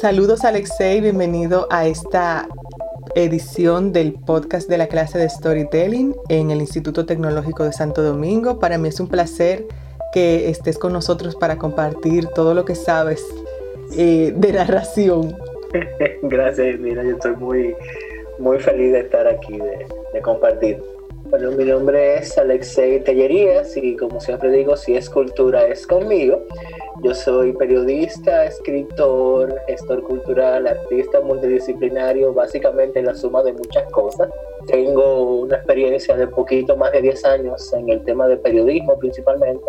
Saludos 0.00 0.44
Alexei, 0.44 1.00
bienvenido 1.00 1.66
a 1.70 1.86
esta 1.86 2.46
edición 3.14 3.94
del 3.94 4.12
podcast 4.12 4.68
de 4.68 4.76
la 4.76 4.88
clase 4.88 5.18
de 5.18 5.26
Storytelling 5.26 6.14
en 6.28 6.50
el 6.50 6.60
Instituto 6.60 7.06
Tecnológico 7.06 7.64
de 7.64 7.72
Santo 7.72 8.02
Domingo. 8.02 8.58
Para 8.58 8.76
mí 8.76 8.90
es 8.90 9.00
un 9.00 9.08
placer 9.08 9.64
que 10.12 10.50
estés 10.50 10.76
con 10.76 10.92
nosotros 10.92 11.34
para 11.34 11.56
compartir 11.56 12.26
todo 12.26 12.52
lo 12.52 12.66
que 12.66 12.74
sabes 12.74 13.24
eh, 13.96 14.34
de 14.36 14.52
narración. 14.52 15.34
Gracias, 16.22 16.78
mira, 16.78 17.02
yo 17.02 17.12
estoy 17.12 17.34
muy, 17.36 17.74
muy 18.38 18.58
feliz 18.58 18.92
de 18.92 19.00
estar 19.00 19.26
aquí, 19.26 19.56
de, 19.56 19.86
de 20.12 20.20
compartir. 20.20 20.82
Bueno, 21.28 21.50
mi 21.50 21.64
nombre 21.64 22.18
es 22.18 22.38
Alexei 22.38 23.00
Tellerías 23.00 23.76
y 23.76 23.96
como 23.96 24.20
siempre 24.20 24.48
digo, 24.52 24.76
si 24.76 24.94
es 24.94 25.10
cultura 25.10 25.66
es 25.66 25.84
conmigo. 25.84 26.44
Yo 27.02 27.14
soy 27.14 27.52
periodista, 27.52 28.44
escritor, 28.44 29.60
gestor 29.66 30.04
cultural, 30.04 30.68
artista 30.68 31.20
multidisciplinario, 31.20 32.32
básicamente 32.32 33.02
la 33.02 33.12
suma 33.14 33.42
de 33.42 33.54
muchas 33.54 33.90
cosas. 33.90 34.30
Tengo 34.68 35.40
una 35.40 35.56
experiencia 35.56 36.16
de 36.16 36.28
poquito 36.28 36.76
más 36.76 36.92
de 36.92 37.02
10 37.02 37.24
años 37.24 37.72
en 37.72 37.88
el 37.88 38.04
tema 38.04 38.28
de 38.28 38.36
periodismo 38.36 38.96
principalmente, 38.96 39.64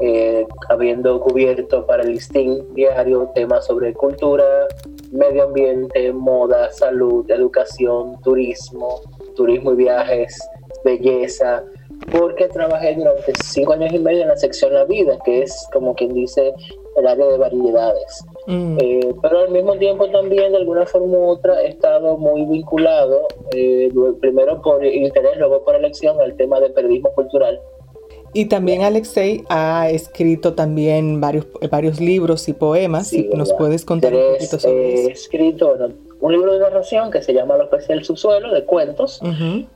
eh, 0.00 0.46
habiendo 0.68 1.20
cubierto 1.20 1.84
para 1.84 2.04
el 2.04 2.12
listín 2.12 2.64
diario 2.74 3.28
temas 3.34 3.66
sobre 3.66 3.92
cultura, 3.92 4.68
medio 5.10 5.44
ambiente, 5.44 6.12
moda, 6.12 6.70
salud, 6.70 7.28
educación, 7.28 8.20
turismo, 8.22 9.00
turismo 9.34 9.72
y 9.72 9.76
viajes, 9.76 10.38
belleza, 10.86 11.64
porque 12.10 12.48
trabajé 12.48 12.94
durante 12.94 13.32
cinco 13.42 13.72
años 13.72 13.92
y 13.92 13.98
medio 13.98 14.22
en 14.22 14.28
la 14.28 14.36
sección 14.36 14.72
La 14.72 14.84
Vida, 14.84 15.18
que 15.24 15.42
es 15.42 15.66
como 15.72 15.94
quien 15.94 16.14
dice 16.14 16.54
el 16.96 17.06
área 17.06 17.26
de 17.26 17.38
variedades. 17.38 18.24
Mm. 18.46 18.78
Eh, 18.80 19.14
pero 19.20 19.40
al 19.40 19.50
mismo 19.50 19.76
tiempo 19.76 20.08
también 20.10 20.52
de 20.52 20.58
alguna 20.58 20.86
forma 20.86 21.18
u 21.18 21.26
otra 21.26 21.60
he 21.62 21.68
estado 21.68 22.16
muy 22.16 22.44
vinculado, 22.44 23.26
eh, 23.54 23.90
primero 24.20 24.62
por 24.62 24.84
interés, 24.84 25.36
luego 25.38 25.64
por 25.64 25.74
elección, 25.74 26.20
al 26.20 26.36
tema 26.36 26.60
del 26.60 26.72
periodismo 26.72 27.10
cultural. 27.14 27.60
Y 28.32 28.46
también 28.46 28.82
Alexei 28.82 29.44
ha 29.48 29.88
escrito 29.90 30.52
también 30.54 31.20
varios, 31.22 31.46
varios 31.70 32.00
libros 32.00 32.48
y 32.48 32.52
poemas. 32.52 33.08
si 33.08 33.30
¿Nos 33.34 33.52
puedes 33.54 33.84
contar 33.84 34.14
un 34.14 34.34
poquito 34.34 34.58
sobre 34.58 34.94
eso? 34.94 35.08
He 35.08 35.12
escrito, 35.12 35.74
un 36.20 36.32
libro 36.32 36.54
de 36.54 36.60
narración 36.60 37.10
que 37.10 37.22
se 37.22 37.34
llama 37.34 37.56
Los 37.56 37.68
peces 37.68 37.88
del 37.88 38.04
subsuelo, 38.04 38.52
de 38.52 38.64
cuentos, 38.64 39.20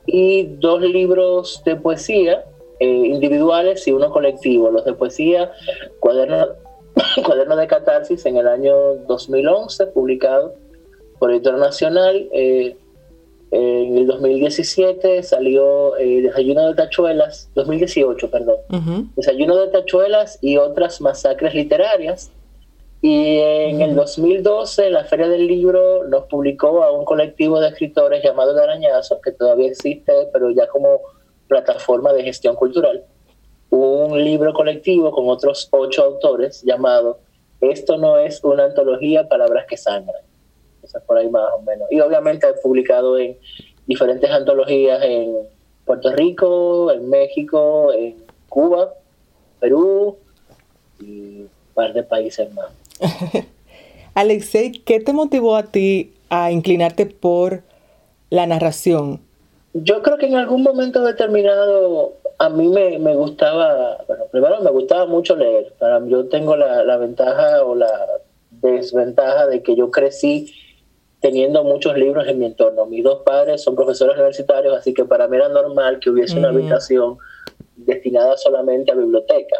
y 0.05 0.43
dos 0.59 0.81
libros 0.81 1.61
de 1.65 1.75
poesía 1.75 2.45
eh, 2.79 2.87
individuales 2.87 3.87
y 3.87 3.91
uno 3.91 4.09
colectivo. 4.09 4.71
Los 4.71 4.85
de 4.85 4.93
poesía, 4.93 5.51
Cuaderno, 5.99 6.47
Cuaderno 7.25 7.55
de 7.55 7.67
Catarsis, 7.67 8.25
en 8.25 8.37
el 8.37 8.47
año 8.47 8.95
2011, 9.07 9.87
publicado 9.87 10.55
por 11.19 11.31
Editor 11.31 11.59
Nacional. 11.59 12.27
Eh, 12.31 12.75
en 13.51 13.97
el 13.97 14.07
2017 14.07 15.23
salió 15.23 15.97
eh, 15.97 16.21
Desayuno 16.21 16.69
de 16.69 16.73
Tachuelas, 16.73 17.49
2018, 17.53 18.31
perdón. 18.31 18.55
Desayuno 19.15 19.57
de 19.57 19.67
Tachuelas 19.67 20.39
y 20.41 20.55
otras 20.57 21.01
masacres 21.01 21.53
literarias 21.53 22.31
y 23.03 23.39
en 23.39 23.81
el 23.81 23.95
2012 23.95 24.91
la 24.91 25.03
Feria 25.05 25.27
del 25.27 25.47
Libro 25.47 26.07
nos 26.07 26.25
publicó 26.25 26.83
a 26.83 26.91
un 26.91 27.03
colectivo 27.03 27.59
de 27.59 27.69
escritores 27.69 28.23
llamado 28.23 28.51
El 28.51 28.59
Arañazo, 28.59 29.19
que 29.21 29.31
todavía 29.31 29.69
existe, 29.69 30.13
pero 30.31 30.51
ya 30.51 30.67
como 30.67 31.01
plataforma 31.47 32.13
de 32.13 32.23
gestión 32.23 32.55
cultural, 32.55 33.03
un 33.71 34.23
libro 34.23 34.53
colectivo 34.53 35.11
con 35.11 35.29
otros 35.29 35.67
ocho 35.71 36.03
autores 36.03 36.61
llamado 36.61 37.19
Esto 37.59 37.97
no 37.97 38.17
es 38.19 38.43
una 38.43 38.65
antología, 38.65 39.27
palabras 39.27 39.65
que 39.67 39.77
sangran. 39.77 40.23
Eso 40.83 40.99
es 40.99 41.03
por 41.03 41.17
ahí 41.17 41.29
más 41.29 41.49
o 41.55 41.61
menos. 41.61 41.87
Y 41.91 41.99
obviamente 42.01 42.47
he 42.47 42.53
publicado 42.53 43.17
en 43.17 43.35
diferentes 43.87 44.29
antologías 44.29 45.01
en 45.03 45.37
Puerto 45.85 46.11
Rico, 46.11 46.91
en 46.91 47.09
México, 47.09 47.91
en 47.93 48.23
Cuba, 48.47 48.93
Perú 49.59 50.17
y 50.99 51.41
un 51.41 51.49
par 51.73 51.93
de 51.93 52.03
países 52.03 52.51
más. 52.53 52.80
Alexei, 54.13 54.71
¿qué 54.71 54.99
te 54.99 55.13
motivó 55.13 55.55
a 55.55 55.63
ti 55.63 56.13
a 56.29 56.51
inclinarte 56.51 57.05
por 57.05 57.63
la 58.29 58.45
narración? 58.45 59.19
Yo 59.73 60.01
creo 60.01 60.17
que 60.17 60.27
en 60.27 60.35
algún 60.35 60.63
momento 60.63 61.03
determinado 61.03 62.13
a 62.37 62.49
mí 62.49 62.67
me, 62.67 63.15
gustaba, 63.15 64.03
bueno, 64.07 64.25
primero 64.31 64.61
me 64.61 64.71
gustaba 64.71 65.05
mucho 65.05 65.35
leer. 65.35 65.73
Para 65.79 66.05
yo 66.07 66.27
tengo 66.27 66.55
la, 66.55 66.97
ventaja 66.97 67.63
o 67.63 67.75
la 67.75 68.07
desventaja 68.49 69.47
de 69.47 69.61
que 69.61 69.75
yo 69.75 69.91
crecí 69.91 70.53
teniendo 71.19 71.63
muchos 71.63 71.95
libros 71.97 72.27
en 72.27 72.39
mi 72.39 72.45
entorno. 72.45 72.85
Mis 72.87 73.03
dos 73.03 73.21
padres 73.23 73.63
son 73.63 73.75
profesores 73.75 74.15
universitarios, 74.15 74.75
así 74.75 74.93
que 74.93 75.05
para 75.05 75.27
mí 75.27 75.37
era 75.37 75.49
normal 75.49 75.99
que 75.99 76.09
hubiese 76.09 76.37
una 76.37 76.49
habitación 76.49 77.17
destinada 77.75 78.35
solamente 78.37 78.91
a 78.91 78.95
biblioteca 78.95 79.57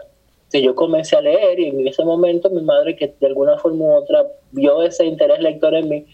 yo 0.60 0.76
comencé 0.76 1.16
a 1.16 1.22
leer 1.22 1.60
y 1.60 1.68
en 1.68 1.88
ese 1.88 2.04
momento 2.04 2.50
mi 2.50 2.62
madre, 2.62 2.96
que 2.96 3.14
de 3.20 3.28
alguna 3.28 3.58
forma 3.58 3.86
u 3.86 3.94
otra 3.94 4.26
vio 4.52 4.82
ese 4.84 5.06
interés 5.06 5.40
lector 5.40 5.76
en 5.76 5.88
mí, 5.88 6.06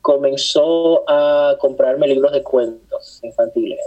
comenzó 0.00 1.04
a 1.08 1.56
comprarme 1.58 2.08
libros 2.08 2.32
de 2.32 2.42
cuentos 2.42 3.20
infantiles. 3.22 3.78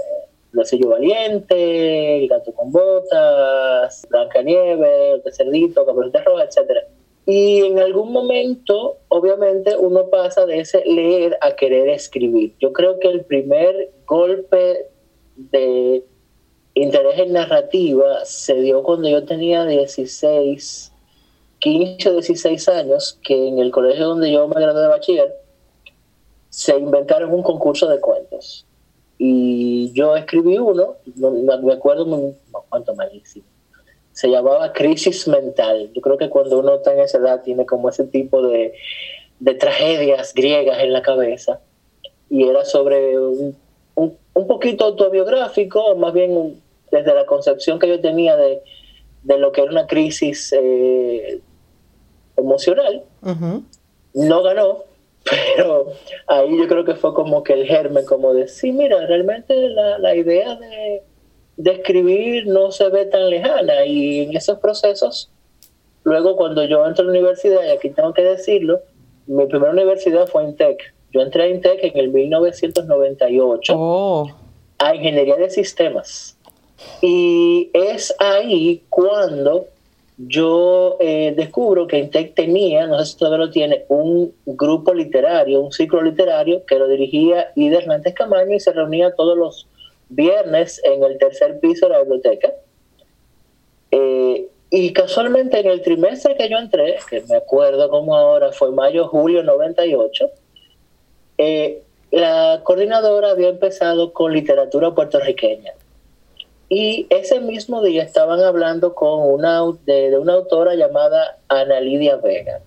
El 0.53 0.66
sello 0.66 0.89
valiente, 0.89 2.19
El 2.19 2.27
gato 2.27 2.53
con 2.53 2.71
botas, 2.71 4.05
Blanca 4.09 4.44
Nieve, 4.44 5.21
El 5.25 5.33
cerdito, 5.33 5.85
Caperucita 5.85 6.23
Roja, 6.23 6.44
etc. 6.44 6.85
Y 7.25 7.63
en 7.63 7.79
algún 7.79 8.11
momento, 8.11 8.97
obviamente, 9.07 9.75
uno 9.77 10.09
pasa 10.09 10.45
de 10.45 10.59
ese 10.59 10.85
leer 10.85 11.38
a 11.41 11.55
querer 11.55 11.89
escribir. 11.89 12.53
Yo 12.59 12.71
creo 12.71 13.00
que 13.00 13.07
el 13.07 13.25
primer 13.25 13.91
golpe 14.05 14.85
de 15.35 16.03
interés 16.75 17.19
en 17.19 17.34
narrativa 17.34 18.25
se 18.25 18.56
dio 18.56 18.84
cuando 18.84 19.09
yo 19.09 19.23
tenía 19.25 19.66
16, 19.66 20.91
15 21.59 22.09
o 22.09 22.13
16 22.13 22.69
años, 22.69 23.19
que 23.23 23.47
en 23.47 23.59
el 23.59 23.72
colegio 23.72 24.07
donde 24.07 24.31
yo 24.31 24.47
me 24.47 24.59
gradué 24.59 24.81
de 24.81 24.88
bachiller, 24.88 25.35
se 26.50 26.78
inventaron 26.78 27.33
un 27.33 27.44
concurso 27.44 27.88
de 27.88 28.00
cuentos. 28.00 28.66
Y 29.17 29.91
yo 29.94 30.16
escribí 30.16 30.57
uno, 30.57 30.95
no, 31.16 31.31
me 31.31 31.73
acuerdo 31.73 32.06
no, 32.06 32.33
cuánto 32.69 32.95
malísimo. 32.95 33.45
Se 34.12 34.28
llamaba 34.28 34.73
Crisis 34.73 35.28
Mental. 35.28 35.91
Yo 35.94 36.01
creo 36.01 36.17
que 36.17 36.29
cuando 36.29 36.59
uno 36.59 36.75
está 36.75 36.94
en 36.94 37.00
esa 37.00 37.17
edad 37.17 37.41
tiene 37.41 37.66
como 37.66 37.89
ese 37.89 38.03
tipo 38.03 38.45
de, 38.45 38.73
de 39.39 39.53
tragedias 39.56 40.33
griegas 40.33 40.79
en 40.79 40.94
la 40.94 41.01
cabeza. 41.01 41.59
Y 42.29 42.47
era 42.47 42.66
sobre 42.66 43.17
un, 43.19 43.56
un, 44.33 44.47
poquito 44.47 44.85
autobiográfico, 44.85 45.95
más 45.95 46.13
bien 46.13 46.35
un, 46.35 46.61
desde 46.91 47.13
la 47.13 47.25
concepción 47.25 47.79
que 47.79 47.88
yo 47.88 47.99
tenía 47.99 48.35
de, 48.38 48.61
lo 49.23 49.51
que 49.51 49.61
era 49.61 49.71
una 49.71 49.88
crisis 49.88 50.53
eh, 50.53 51.39
emocional. 52.38 53.03
No 54.13 54.44
ganó, 54.44 54.83
pero 55.55 55.94
ahí 56.27 56.57
yo 56.57 56.67
creo 56.67 56.85
que 56.85 56.95
fue 56.95 57.13
como 57.13 57.44
que 57.44 57.53
el 57.53 57.66
germen, 57.66 58.05
como 58.05 58.33
de, 58.33 58.47
sí, 58.47 58.71
mira, 58.71 59.05
realmente 59.07 59.55
la, 59.69 60.16
idea 60.16 60.55
de, 60.55 61.03
de, 61.57 61.71
escribir 61.71 62.47
no 62.47 62.71
se 62.71 62.89
ve 62.89 63.05
tan 63.05 63.29
lejana 63.29 63.85
y 63.85 64.21
en 64.21 64.35
esos 64.35 64.59
procesos, 64.59 65.31
luego 66.03 66.35
cuando 66.35 66.63
yo 66.65 66.85
entro 66.85 67.03
a 67.03 67.05
la 67.05 67.11
universidad, 67.11 67.63
y 67.65 67.71
aquí 67.71 67.89
tengo 67.89 68.13
que 68.13 68.23
decirlo, 68.23 68.81
mi 69.25 69.45
primera 69.47 69.71
universidad 69.71 70.27
fue 70.27 70.44
INTEC. 70.44 70.93
Yo 71.13 71.21
entré 71.21 71.44
a 71.44 71.48
INTEC 71.48 71.83
en 71.83 71.98
el 71.98 72.10
1998 72.10 74.25
a 74.80 74.95
Ingeniería 74.95 75.38
de 75.38 75.50
Sistemas. 75.50 76.38
Y 77.01 77.69
es 77.74 78.13
ahí 78.19 78.83
cuando 78.89 79.68
yo 80.18 80.98
eh, 81.00 81.33
descubro 81.36 81.88
que 81.88 82.00
Intec 82.00 82.33
tenía, 82.33 82.88
no 82.88 83.00
sé 83.00 83.13
si 83.13 83.18
todavía 83.18 83.45
lo 83.45 83.51
tiene, 83.51 83.86
un 83.88 84.33
grupo 84.45 84.94
literario, 84.94 85.62
un 85.62 85.71
ciclo 85.71 86.01
literario 86.01 86.65
que 86.65 86.77
lo 86.77 86.88
dirigía 86.88 87.51
Ida 87.56 87.80
Hernández 87.80 88.13
Camaño 88.13 88.56
y 88.56 88.59
se 88.59 88.74
reunía 88.74 89.16
todos 89.16 89.38
los 89.38 89.68
viernes 90.09 90.81
en 90.83 91.04
el 91.04 91.18
tercer 91.18 91.59
piso 91.59 91.88
de 91.88 91.94
la 91.94 92.00
biblioteca. 92.00 92.54
Eh, 93.92 94.48
y 94.69 94.94
casualmente 94.94 95.59
en 95.59 95.68
el 95.68 95.81
trimestre 95.81 96.36
que 96.36 96.50
yo 96.50 96.57
entré, 96.57 96.98
que 97.07 97.21
me 97.30 97.36
acuerdo 97.36 97.89
como 97.89 98.16
ahora 98.16 98.51
fue 98.51 98.71
mayo-julio 98.71 99.44
98, 99.44 100.31
eh, 101.38 101.83
la 102.12 102.62
coordinadora 102.63 103.31
había 103.31 103.50
empezado 103.50 104.13
con 104.13 104.33
literatura 104.33 104.94
puertorriqueña. 104.94 105.74
Y 106.69 107.07
ese 107.09 107.39
mismo 107.39 107.83
día 107.83 108.03
estaban 108.03 108.39
hablando 108.41 108.95
con 108.95 109.31
una, 109.31 109.62
de, 109.85 110.18
una 110.18 110.33
autora 110.33 110.75
llamada 110.75 111.38
Ana 111.47 111.80
Lidia 111.80 112.18
Vega. 112.18 112.62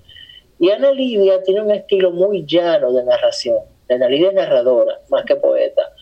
Y 0.58 0.70
Ana 0.70 0.92
Lidia 0.92 1.42
tiene 1.42 1.62
un 1.62 1.70
estilo 1.70 2.10
muy 2.10 2.44
llano 2.44 2.92
de 2.92 3.04
narración. 3.04 3.58
Ana 3.88 4.08
Lidia 4.08 4.28
es 4.28 4.34
narradora, 4.34 5.00
más 5.10 5.24
que 5.24 5.36
poeta. 5.36 5.92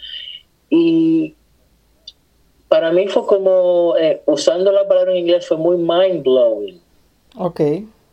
Y 0.71 1.35
para 2.69 2.93
mí 2.93 3.09
fue 3.09 3.27
como, 3.27 3.95
eh, 3.99 4.23
usando 4.27 4.73
la 4.73 4.89
palabra 4.89 5.13
en 5.13 5.19
inglés, 5.19 5.47
fue 5.47 5.57
muy 5.57 5.77
mind 5.77 6.23
blowing. 6.25 6.81
Ok. 7.37 7.61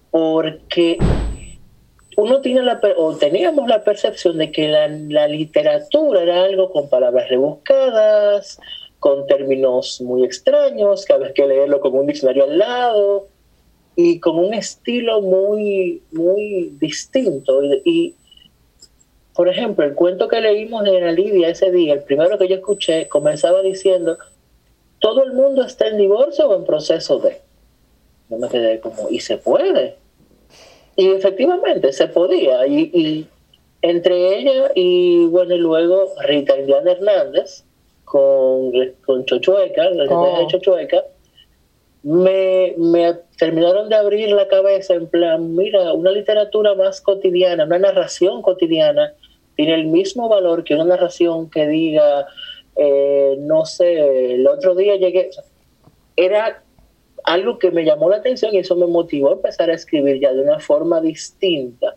Porque 0.10 0.98
uno 2.22 2.42
tiene 2.42 2.62
la, 2.62 2.80
o 2.98 3.16
teníamos 3.16 3.68
la 3.68 3.84
percepción 3.84 4.38
de 4.38 4.52
que 4.52 4.68
la, 4.68 4.88
la 4.88 5.28
literatura 5.28 6.22
era 6.22 6.44
algo 6.44 6.72
con 6.72 6.88
palabras 6.88 7.28
rebuscadas, 7.30 8.60
con 9.00 9.26
términos 9.26 10.00
muy 10.02 10.24
extraños, 10.24 11.06
que 11.06 11.14
había 11.14 11.34
que 11.34 11.48
leerlo 11.48 11.80
con 11.80 11.96
un 11.96 12.06
diccionario 12.06 12.44
al 12.44 12.60
lado 12.60 13.28
y 13.96 14.20
con 14.20 14.38
un 14.38 14.54
estilo 14.54 15.22
muy, 15.22 16.04
muy 16.12 16.72
distinto. 16.80 17.64
Y, 17.84 18.14
por 19.34 19.50
ejemplo, 19.50 19.84
el 19.84 19.96
cuento 19.96 20.28
que 20.28 20.40
leímos 20.40 20.84
de 20.84 20.98
Ana 20.98 21.12
Lidia 21.12 21.50
ese 21.50 21.72
día, 21.72 21.94
el 21.94 22.04
primero 22.04 22.38
que 22.38 22.48
yo 22.48 22.56
escuché, 22.56 23.08
comenzaba 23.08 23.64
diciendo, 23.64 24.20
todo 25.00 25.24
el 25.24 25.34
mundo 25.34 25.64
está 25.64 25.88
en 25.88 25.98
divorcio 25.98 26.48
o 26.48 26.56
en 26.56 26.66
proceso 26.66 27.18
de. 27.18 27.42
Yo 28.30 28.38
me 28.38 28.48
quedé 28.48 28.80
como, 28.80 29.10
¿y 29.10 29.20
se 29.20 29.38
puede? 29.38 29.96
Y 31.02 31.08
efectivamente 31.14 31.92
se 31.94 32.08
podía. 32.08 32.68
Y, 32.68 33.28
entre 33.82 34.38
ella 34.38 34.72
y, 34.76 35.26
bueno, 35.26 35.56
y 35.56 35.58
luego 35.58 36.10
Rita 36.28 36.60
Indiana 36.60 36.92
Hernández 36.92 37.64
con, 38.06 38.72
con 39.04 39.26
Chochueca, 39.26 39.90
la 39.90 40.04
oh. 40.16 40.42
de 40.42 40.46
Chochueca, 40.46 41.04
me, 42.04 42.76
me 42.78 43.16
terminaron 43.40 43.90
de 43.90 43.96
abrir 43.96 44.30
la 44.30 44.48
cabeza 44.48 44.94
en 44.94 45.08
plan, 45.08 45.56
mira, 45.56 45.92
una 45.94 46.12
literatura 46.12 46.76
más 46.76 47.02
cotidiana, 47.02 47.66
una 47.66 47.80
narración 47.80 48.44
cotidiana, 48.44 49.14
tiene 49.56 49.74
el 49.74 49.88
mismo 49.88 50.30
valor 50.30 50.64
que 50.64 50.76
una 50.76 50.86
narración 50.86 51.50
que 51.50 51.68
diga, 51.68 52.28
eh, 52.76 53.38
no 53.40 53.66
sé, 53.66 54.36
el 54.36 54.46
otro 54.46 54.76
día 54.76 54.98
llegué, 54.98 55.32
era 56.16 56.62
algo 57.24 57.60
que 57.60 57.72
me 57.72 57.84
llamó 57.84 58.10
la 58.10 58.18
atención 58.18 58.54
y 58.54 58.60
eso 58.60 58.76
me 58.76 58.88
motivó 58.88 59.30
a 59.30 59.34
empezar 59.34 59.70
a 59.70 59.74
escribir 59.74 60.20
ya 60.20 60.34
de 60.34 60.42
una 60.42 60.60
forma 60.60 61.02
distinta. 61.02 61.96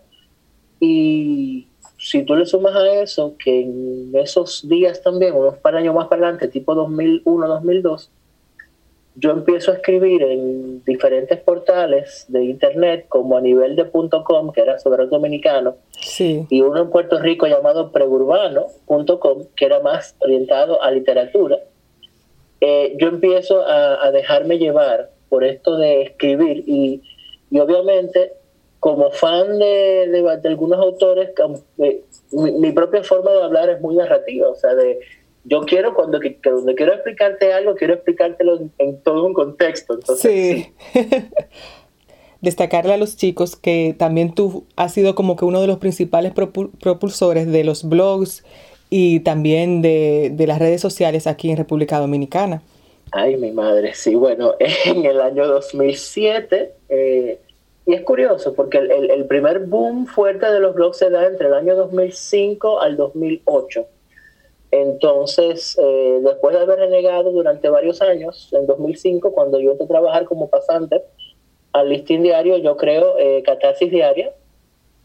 Y 0.81 1.67
si 1.99 2.23
tú 2.23 2.35
le 2.37 2.47
sumas 2.47 2.75
a 2.77 3.01
eso, 3.03 3.35
que 3.39 3.63
en 3.63 4.11
esos 4.15 4.69
días 4.69 5.03
también, 5.03 5.35
unos 5.35 5.57
par 5.57 5.77
años 5.77 5.95
más 5.95 6.09
para 6.09 6.23
adelante, 6.23 6.49
tipo 6.49 6.75
2001, 6.75 7.49
2002, 7.49 8.11
yo 9.17 9.31
empiezo 9.31 9.71
a 9.71 9.75
escribir 9.75 10.23
en 10.23 10.83
diferentes 10.85 11.39
portales 11.41 12.27
de 12.29 12.45
internet, 12.45 13.07
como 13.09 13.37
a 13.37 13.41
nivel 13.41 13.77
de 13.77 13.89
.com, 13.91 14.53
que 14.53 14.61
era 14.61 14.79
sobre 14.79 15.05
el 15.05 15.11
dominicano, 15.11 15.77
y 16.19 16.61
uno 16.61 16.83
en 16.83 16.91
Puerto 16.91 17.21
Rico 17.21 17.47
llamado 17.47 17.93
preurbano.com, 17.93 19.45
que 19.55 19.65
era 19.65 19.81
más 19.81 20.17
orientado 20.19 20.83
a 20.83 20.91
literatura. 20.91 21.59
Eh, 22.61 22.97
yo 22.99 23.09
empiezo 23.09 23.65
a, 23.67 24.11
dejarme 24.11 24.59
llevar 24.59 25.11
por 25.29 25.45
esto 25.45 25.77
de 25.77 26.03
escribir 26.03 26.65
y, 26.67 27.03
obviamente 27.59 28.33
como 28.81 29.11
fan 29.11 29.59
de, 29.59 30.09
de, 30.09 30.49
algunos 30.49 30.79
autores, 30.79 31.31
eh, 31.79 32.03
mi, 32.33 32.53
mi 32.53 32.73
propia 32.73 33.03
forma 33.03 33.33
de 33.33 33.43
hablar 33.43 33.71
es 33.71 33.81
muy 33.81 33.97
narrativa, 33.97 34.51
o 34.51 34.55
sea, 34.55 34.75
de 34.75 35.01
yo 35.45 35.61
quiero 35.63 35.95
cuando, 35.95 36.19
cuando 36.43 36.75
quiero 36.75 36.95
explicarte 36.95 37.53
algo, 37.53 37.75
quiero 37.75 37.95
explicártelo 37.95 38.61
en, 38.79 39.01
todo 39.03 39.25
un 39.27 39.35
contexto. 39.35 39.99
sí. 40.17 40.73
Destacarle 42.41 42.93
a 42.93 42.99
los 42.99 43.17
chicos 43.17 43.57
que 43.57 43.95
también 43.99 44.35
tú 44.35 44.67
has 44.77 44.93
sido 44.93 45.15
como 45.15 45.35
que 45.35 45.47
uno 45.47 45.63
de 45.63 45.67
los 45.67 45.79
principales 45.79 46.35
propulsores 46.35 47.51
de 47.51 47.65
los 47.65 47.89
blogs 47.89 48.45
y 48.91 49.21
también 49.21 49.81
de, 49.81 50.35
las 50.47 50.59
redes 50.59 50.83
sociales 50.83 51.27
aquí 51.27 51.51
en 51.51 51.57
República 51.57 51.99
Dominicana. 51.99 52.61
Ay, 53.17 53.37
mi 53.37 53.53
madre, 53.53 53.95
sí, 53.95 54.15
bueno, 54.15 54.55
en 54.59 55.05
el 55.05 55.21
año 55.21 55.47
2007, 55.47 56.75
eh, 56.89 57.41
y 57.87 57.95
es 57.95 58.03
curioso 58.03 58.55
porque 58.55 58.79
el, 58.79 59.25
primer 59.27 59.61
boom 59.61 60.07
fuerte 60.07 60.51
de 60.51 60.59
los 60.59 60.75
blogs 60.75 60.99
se 60.99 61.11
da 61.11 61.27
entre 61.27 61.49
el 61.49 61.55
año 61.55 61.77
2005 61.77 62.81
al 62.81 62.97
2008 62.97 63.87
entonces, 64.81 65.79
eh, 65.81 66.19
después 66.25 66.57
de 66.57 66.63
haber 66.63 66.81
renegado 66.81 67.31
durante 67.31 67.69
varios 67.69 68.03
años, 68.03 68.49
en 68.53 68.67
2005, 68.67 69.33
cuando 69.33 69.61
yo 69.61 69.71
entré 69.71 69.85
a 69.85 69.89
trabajar 69.89 70.25
como 70.25 70.51
pasante 70.51 71.01
al 71.73 71.91
listín 71.91 72.25
diario, 72.25 72.57
yo 72.59 72.77
creo 72.77 73.17
eh, 73.19 73.45
Catarsis 73.45 73.89
Diaria, 73.89 74.33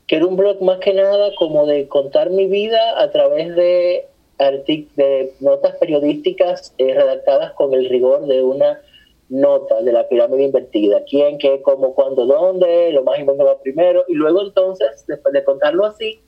que 0.08 0.16
era 0.16 0.26
un 0.26 0.38
blog 0.38 0.60
más 0.64 0.80
que 0.80 0.94
nada 0.94 1.30
como 1.38 1.68
de 1.68 1.88
contar 1.88 2.32
mi 2.32 2.48
vida 2.48 3.00
a 3.00 3.12
través 3.12 3.56
de, 3.56 4.08
de 4.40 5.34
notas 5.42 5.76
periodísticas 5.76 6.74
eh, 6.78 6.94
redactadas 6.94 7.54
con 7.54 7.74
el 7.74 7.90
rigor 7.90 8.26
de 8.26 8.42
una 8.42 8.80
nota 9.28 9.82
de 9.82 9.92
la 9.92 10.08
pirámide 10.08 10.44
invertida. 10.44 11.04
¿Quién, 11.08 11.38
qué, 11.38 11.62
cómo, 11.62 11.94
cuándo, 11.94 12.26
dónde? 12.26 12.92
Lo 12.94 13.04
más 13.04 13.20
importante 13.20 13.52
va 13.52 13.62
primero. 13.62 14.06
Y 14.08 14.16
luego 14.16 14.42
entonces, 14.42 15.06
después 15.08 15.34
de 15.34 15.44
contarlo 15.44 15.86
así, 15.86 16.20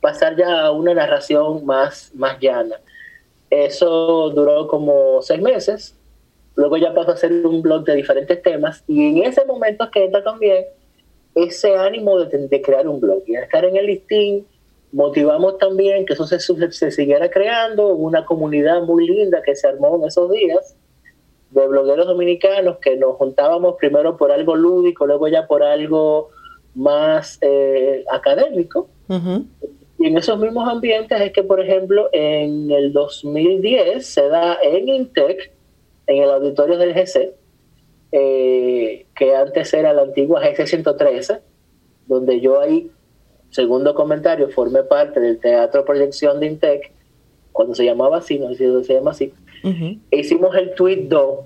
pasar 0.00 0.36
ya 0.36 0.66
a 0.66 0.70
una 0.70 0.94
narración 0.94 1.66
más, 1.66 2.12
más 2.14 2.38
llana. 2.40 2.80
Eso 3.50 4.30
duró 4.30 4.68
como 4.68 5.20
seis 5.22 5.40
meses. 5.40 5.96
Luego 6.54 6.76
ya 6.76 6.94
pasó 6.94 7.12
a 7.12 7.16
ser 7.16 7.32
un 7.46 7.62
blog 7.62 7.84
de 7.84 7.94
diferentes 7.94 8.42
temas. 8.42 8.82
Y 8.86 9.08
en 9.08 9.24
ese 9.24 9.44
momento 9.44 9.84
es 9.84 9.90
que 9.90 10.04
entra 10.04 10.22
también 10.22 10.64
ese 11.34 11.76
ánimo 11.76 12.18
de, 12.18 12.62
crear 12.62 12.88
un 12.88 13.00
blog. 13.00 13.22
Y 13.26 13.36
estar 13.36 13.64
en 13.64 13.76
el 13.76 13.86
listín, 13.86 14.46
motivamos 14.92 15.58
también 15.58 16.06
que 16.06 16.14
eso 16.14 16.26
se, 16.26 16.38
se 16.40 16.90
siguiera 16.90 17.30
creando. 17.30 17.88
Una 17.94 18.24
comunidad 18.24 18.82
muy 18.82 19.06
linda 19.06 19.42
que 19.42 19.54
se 19.54 19.68
armó 19.68 19.96
en 19.96 20.04
esos 20.04 20.30
días 20.30 20.76
de 21.50 21.66
blogueros 21.66 22.06
dominicanos 22.06 22.78
que 22.78 22.96
nos 22.96 23.16
juntábamos 23.16 23.76
primero 23.76 24.16
por 24.16 24.32
algo 24.32 24.54
lúdico, 24.54 25.06
luego 25.06 25.28
ya 25.28 25.46
por 25.46 25.62
algo 25.62 26.28
más 26.74 27.38
eh, 27.40 28.04
académico. 28.10 28.88
Y 29.98 30.06
en 30.06 30.16
esos 30.16 30.38
mismos 30.38 30.68
ambientes 30.68 31.20
es 31.20 31.32
que, 31.32 31.42
por 31.42 31.60
ejemplo, 31.60 32.08
en 32.12 32.70
el 32.70 32.92
2010 32.92 34.06
se 34.06 34.28
da 34.28 34.58
en 34.62 34.88
Intec, 34.88 35.50
en 36.06 36.22
el 36.22 36.30
auditorio 36.30 36.78
del 36.78 36.94
GC, 36.94 37.34
eh, 38.12 39.06
que 39.14 39.34
antes 39.34 39.74
era 39.74 39.92
la 39.92 40.02
antigua 40.02 40.40
GC 40.40 40.66
113, 40.66 41.40
donde 42.06 42.40
yo 42.40 42.60
ahí, 42.60 42.90
segundo 43.50 43.94
comentario, 43.94 44.48
formé 44.50 44.82
parte 44.82 45.20
del 45.20 45.38
teatro 45.38 45.84
proyección 45.84 46.40
de 46.40 46.46
Intec, 46.46 46.92
cuando 47.52 47.74
se 47.74 47.84
llamaba 47.84 48.18
así, 48.18 48.38
no 48.38 48.48
sé 48.54 48.56
si 48.56 48.84
se 48.84 48.94
llama 48.94 49.10
así, 49.12 49.32
e 50.10 50.18
hicimos 50.18 50.54
el 50.54 50.74
Tweet 50.74 51.08
2, 51.08 51.40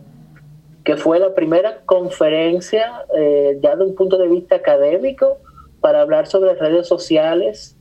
que 0.85 0.97
fue 0.97 1.19
la 1.19 1.35
primera 1.35 1.81
conferencia, 1.87 3.05
eh, 3.17 3.59
ya 3.63 3.77
de 3.77 3.85
un 3.85 3.95
punto 3.95 4.19
de 4.19 4.29
vista 4.29 4.57
académico, 4.57 5.39
para 5.81 6.01
hablar 6.01 6.27
sobre 6.27 6.55
redes 6.55 6.87
sociales 6.87 7.77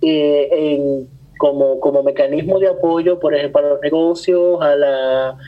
eh, 0.00 0.48
en, 0.50 1.08
como, 1.38 1.80
como 1.80 2.02
mecanismo 2.02 2.58
de 2.58 2.68
apoyo, 2.68 3.18
por 3.18 3.34
ejemplo, 3.34 3.60
a 3.60 3.70
los 3.70 3.80
negocios, 3.80 4.60
a, 4.62 4.76
la, 4.76 5.38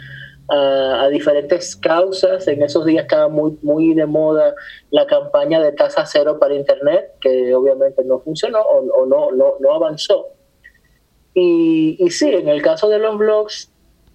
a, 0.49 1.09
diferentes 1.11 1.77
causas. 1.77 2.47
En 2.49 2.63
esos 2.63 2.85
días 2.85 3.05
estaba 3.05 3.29
muy, 3.29 3.59
muy 3.63 3.95
de 3.95 4.07
moda 4.07 4.55
la 4.91 5.07
campaña 5.07 5.61
de 5.61 5.73
tasa 5.73 6.07
cero 6.07 6.39
para 6.39 6.55
Internet, 6.55 7.13
que 7.21 7.55
obviamente 7.55 8.05
no 8.05 8.21
funcionó 8.21 8.61
o, 8.61 9.07
no, 9.07 9.33
no, 9.33 9.55
no, 9.61 9.75
avanzó. 9.75 10.29
Y, 11.35 11.97
y 11.99 12.11
sí, 12.11 12.31
en 12.31 12.49
el 12.49 12.63
caso 12.63 12.89
de 12.89 12.99
los 12.99 13.19
blogs, 13.19 13.71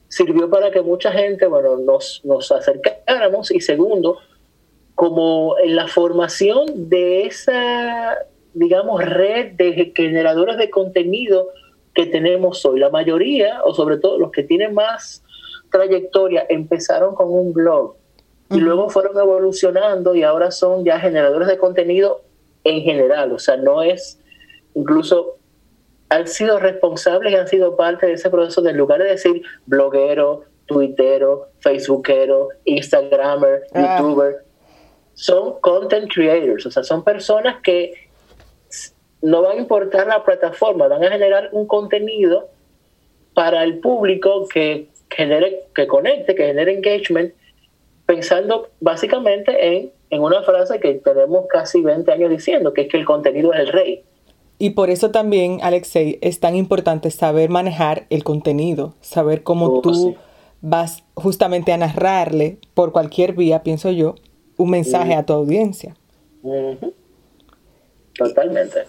sirvió 0.08 0.50
para 0.50 0.72
que 0.72 0.82
mucha 0.82 1.12
gente, 1.12 1.48
bueno, 1.48 1.78
nos, 1.78 2.22
nos 2.24 2.52
acercáramos 2.52 3.52
y 3.52 3.62
segundo, 3.62 4.18
como 4.96 5.56
en 5.60 5.76
la 5.76 5.88
formación 5.88 6.90
de 6.90 7.26
esa 7.26 8.18
digamos, 8.54 9.04
red 9.04 9.54
de 9.54 9.94
generadores 9.96 10.58
de 10.58 10.70
contenido 10.70 11.50
que 11.94 12.06
tenemos 12.06 12.66
hoy. 12.66 12.80
La 12.80 12.90
mayoría, 12.90 13.62
o 13.64 13.74
sobre 13.74 13.98
todo 13.98 14.18
los 14.18 14.32
que 14.32 14.44
tienen 14.44 14.74
más 14.74 15.24
trayectoria, 15.72 16.46
empezaron 16.50 17.16
con 17.16 17.32
un 17.32 17.54
blog 17.54 17.96
y 18.50 18.60
luego 18.60 18.90
fueron 18.90 19.18
evolucionando 19.18 20.14
y 20.14 20.24
ahora 20.24 20.52
son 20.52 20.84
ya 20.84 21.00
generadores 21.00 21.48
de 21.48 21.58
contenido 21.58 22.22
en 22.64 22.82
general. 22.82 23.32
O 23.32 23.40
sea, 23.40 23.58
no 23.58 23.82
es, 23.82 24.20
incluso 24.76 25.38
han 26.10 26.28
sido 26.28 26.60
responsables 26.60 27.32
y 27.32 27.36
han 27.38 27.48
sido 27.48 27.78
parte 27.78 28.08
de 28.08 28.14
ese 28.14 28.30
proceso 28.30 28.62
de 28.62 28.74
lugar 28.74 29.02
de 29.02 29.12
decir 29.12 29.42
bloguero, 29.66 30.44
twittero, 30.66 31.48
facebookero, 31.60 32.50
instagramer, 32.66 33.64
ah. 33.74 33.98
youtuber, 33.98 34.44
son 35.14 35.60
content 35.62 36.12
creators, 36.12 36.66
o 36.66 36.72
sea, 36.72 36.84
son 36.84 37.04
personas 37.04 37.62
que 37.62 37.94
no 39.22 39.44
va 39.44 39.52
a 39.52 39.56
importar 39.56 40.08
la 40.08 40.24
plataforma, 40.24 40.88
van 40.88 41.04
a 41.04 41.12
generar 41.12 41.50
un 41.54 41.68
contenido 41.68 42.50
para 43.34 43.64
el 43.64 43.80
público 43.80 44.48
que 44.48 44.91
genere, 45.16 45.64
que 45.76 45.88
conecte, 45.88 46.36
que 46.36 46.46
genere 46.46 46.74
engagement, 46.74 47.34
pensando 48.06 48.70
básicamente 48.80 49.78
en, 49.78 49.92
en 50.10 50.22
una 50.22 50.44
frase 50.44 50.80
que 50.80 50.96
tenemos 50.96 51.46
casi 51.48 51.82
20 51.82 52.12
años 52.12 52.30
diciendo, 52.30 52.74
que 52.74 52.82
es 52.82 52.88
que 52.90 52.98
el 52.98 53.06
contenido 53.06 53.54
es 53.54 53.60
el 53.62 53.68
rey. 53.68 54.04
Y 54.58 54.72
por 54.72 54.90
eso 54.90 55.10
también, 55.10 55.60
Alexei, 55.64 56.20
es 56.22 56.40
tan 56.40 56.56
importante 56.56 57.10
saber 57.10 57.50
manejar 57.50 58.06
el 58.10 58.24
contenido, 58.24 58.94
saber 59.02 59.42
cómo 59.42 59.66
oh, 59.68 59.82
tú 59.82 60.16
vas 60.62 61.04
justamente 61.16 61.74
a 61.74 61.78
narrarle 61.78 62.60
por 62.76 62.92
cualquier 62.92 63.34
vía, 63.34 63.64
pienso 63.64 63.90
yo, 63.90 64.16
un 64.58 64.70
mensaje 64.70 65.16
a 65.16 65.26
tu 65.26 65.34
audiencia. 65.34 65.96
Totalmente. 68.16 68.86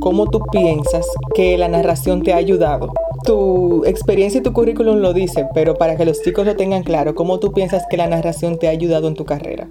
¿Cómo 0.00 0.30
tú 0.30 0.40
piensas 0.50 1.06
que 1.34 1.58
la 1.58 1.68
narración 1.68 2.22
te 2.22 2.32
ha 2.32 2.36
ayudado? 2.36 2.92
Tu 3.26 3.84
experiencia 3.84 4.38
y 4.38 4.42
tu 4.42 4.54
currículum 4.54 4.96
lo 5.00 5.12
dicen, 5.12 5.46
pero 5.54 5.74
para 5.74 5.96
que 5.96 6.06
los 6.06 6.22
chicos 6.22 6.46
lo 6.46 6.56
tengan 6.56 6.82
claro, 6.84 7.14
¿cómo 7.14 7.38
tú 7.38 7.52
piensas 7.52 7.84
que 7.90 7.98
la 7.98 8.06
narración 8.06 8.58
te 8.58 8.66
ha 8.66 8.70
ayudado 8.70 9.08
en 9.08 9.14
tu 9.14 9.26
carrera? 9.26 9.68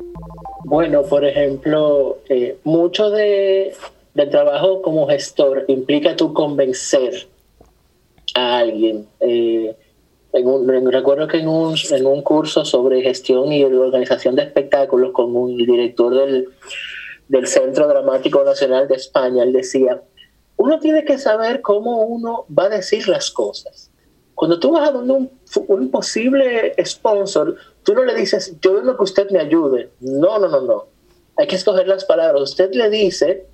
Bueno, 0.66 1.02
por 1.02 1.26
ejemplo, 1.26 2.20
eh, 2.30 2.58
mucho 2.64 3.10
de, 3.10 3.74
del 4.14 4.30
trabajo 4.30 4.84
como 4.84 5.08
gestor 5.08 5.66
implica 5.68 6.16
tú 6.16 6.32
convencer 6.32 7.28
a 8.36 8.60
alguien. 8.60 9.08
Eh, 9.22 9.76
recuerdo 10.32 11.28
que 11.28 11.38
en 11.38 11.48
un, 11.48 11.76
en 11.90 12.06
un 12.06 12.22
curso 12.22 12.66
sobre 12.66 13.02
gestión 13.02 13.52
y 13.52 13.64
organización 13.64 14.36
de 14.36 14.44
espectáculos 14.44 15.12
con 15.12 15.36
un 15.36 15.58
director 15.58 16.14
del, 16.14 16.50
del 17.30 17.48
Centro 17.48 17.88
Dramático 17.88 18.44
Nacional 18.44 18.88
de 18.88 18.96
España, 18.96 19.42
él 19.42 19.54
decía, 19.54 20.02
uno 20.60 20.78
tiene 20.80 21.06
que 21.06 21.18
saber 21.18 21.62
cómo 21.62 22.02
uno 22.02 22.46
va 22.48 22.66
a 22.66 22.70
decir 22.70 23.08
las 23.08 23.32
cosas. 23.32 23.90
Cuando 24.36 24.60
tú 24.60 24.72
vas 24.74 24.90
a 24.90 24.92
donde 24.92 25.14
un, 25.14 25.32
un 25.68 25.90
posible 25.90 26.74
sponsor, 26.86 27.56
tú 27.84 27.94
no 27.94 28.04
le 28.04 28.14
dices, 28.14 28.58
yo 28.62 28.74
vengo 28.74 28.98
que 28.98 29.04
usted 29.04 29.30
me 29.32 29.40
ayude. 29.40 29.90
No, 30.02 30.38
no, 30.38 30.50
no, 30.50 30.62
no. 30.62 30.88
Hay 31.38 31.48
que 31.48 31.56
escoger 31.56 31.88
las 31.88 32.04
palabras. 32.04 32.42
Usted 32.42 32.74
le 32.74 32.90
dice, 32.90 33.46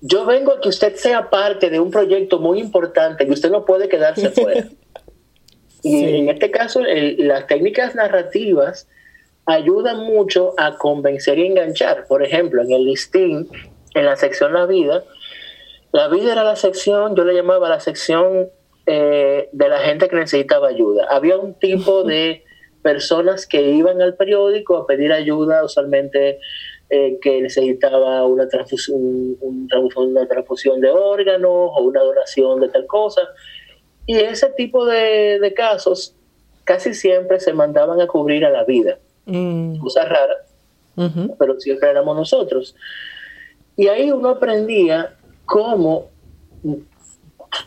yo 0.00 0.24
vengo 0.24 0.52
a 0.52 0.60
que 0.62 0.70
usted 0.70 0.94
sea 0.96 1.28
parte 1.28 1.68
de 1.68 1.80
un 1.80 1.90
proyecto 1.90 2.38
muy 2.38 2.60
importante 2.60 3.24
y 3.24 3.30
usted 3.30 3.50
no 3.50 3.66
puede 3.66 3.90
quedarse 3.90 4.30
fuera. 4.30 4.68
Y 5.82 6.02
en 6.02 6.30
este 6.30 6.50
caso, 6.50 6.80
las 6.82 7.46
técnicas 7.46 7.94
narrativas 7.94 8.88
ayudan 9.44 9.98
mucho 9.98 10.54
a 10.56 10.78
convencer 10.78 11.38
y 11.38 11.46
enganchar. 11.46 12.06
Por 12.06 12.24
ejemplo, 12.24 12.62
en 12.62 12.72
el 12.72 12.86
listing, 12.86 13.46
en 13.94 14.04
la 14.06 14.16
sección 14.16 14.54
La 14.54 14.64
Vida, 14.64 15.04
la 15.92 16.08
vida 16.08 16.32
era 16.32 16.44
la 16.44 16.56
sección, 16.56 17.16
yo 17.16 17.24
le 17.24 17.34
llamaba 17.34 17.68
la 17.68 17.80
sección 17.80 18.48
eh, 18.86 19.48
de 19.52 19.68
la 19.68 19.78
gente 19.80 20.08
que 20.08 20.16
necesitaba 20.16 20.68
ayuda. 20.68 21.06
Había 21.10 21.36
un 21.36 21.54
tipo 21.54 22.02
de 22.04 22.44
personas 22.82 23.46
que 23.46 23.60
iban 23.60 24.00
al 24.00 24.14
periódico 24.14 24.76
a 24.76 24.86
pedir 24.86 25.12
ayuda, 25.12 25.64
usualmente 25.64 26.38
eh, 26.90 27.18
que 27.20 27.42
necesitaba 27.42 28.24
una 28.24 28.48
transfusión, 28.48 29.36
una 29.42 30.26
transfusión 30.26 30.80
de 30.80 30.90
órganos 30.90 31.50
o 31.52 31.82
una 31.82 32.00
donación 32.00 32.60
de 32.60 32.68
tal 32.68 32.86
cosa. 32.86 33.22
Y 34.06 34.16
ese 34.16 34.48
tipo 34.50 34.86
de, 34.86 35.52
casos 35.54 36.14
casi 36.64 36.94
siempre 36.94 37.40
se 37.40 37.52
mandaban 37.52 38.00
a 38.00 38.06
cubrir 38.06 38.44
a 38.46 38.50
la 38.50 38.64
vida. 38.64 38.98
Mm. 39.26 39.78
Cosa 39.80 40.06
rara, 40.06 40.36
pero 41.38 41.60
siempre 41.60 41.90
éramos 41.90 42.16
nosotros. 42.16 42.74
Y 43.76 43.88
ahí 43.88 44.10
uno 44.10 44.30
aprendía 44.30 45.17
cómo, 45.48 46.10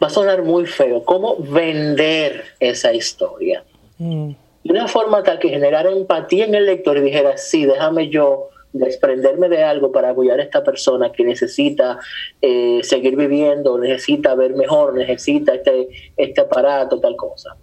va 0.01 0.07
a 0.07 0.09
sonar 0.09 0.43
muy 0.43 0.67
feo, 0.67 1.03
cómo 1.03 1.35
vender 1.37 2.43
esa 2.59 2.93
historia. 2.93 3.63
Mm. 3.97 4.31
De 4.63 4.71
una 4.71 4.87
forma 4.87 5.23
tal 5.23 5.39
que 5.39 5.49
generara 5.49 5.91
empatía 5.91 6.45
en 6.45 6.53
el 6.53 6.67
lector 6.67 6.97
y 6.97 7.01
dijera, 7.01 7.37
sí, 7.37 7.65
déjame 7.65 8.09
yo 8.09 8.49
desprenderme 8.71 9.49
de 9.49 9.63
algo 9.63 9.91
para 9.91 10.11
apoyar 10.11 10.39
a 10.39 10.43
esta 10.43 10.63
persona 10.63 11.11
que 11.11 11.23
necesita 11.23 11.97
eh, 12.39 12.81
seguir 12.83 13.15
viviendo, 13.15 13.79
necesita 13.79 14.35
ver 14.35 14.53
mejor, 14.53 14.93
necesita 14.93 15.55
este, 15.55 15.89
este 16.15 16.41
aparato, 16.41 16.99
tal 16.99 17.15
cosa. 17.15 17.57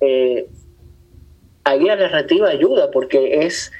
Eh, 0.00 0.48
ahí 1.64 1.84
la 1.84 1.96
narrativa 1.96 2.48
ayuda 2.48 2.92
porque 2.92 3.44
es 3.44 3.72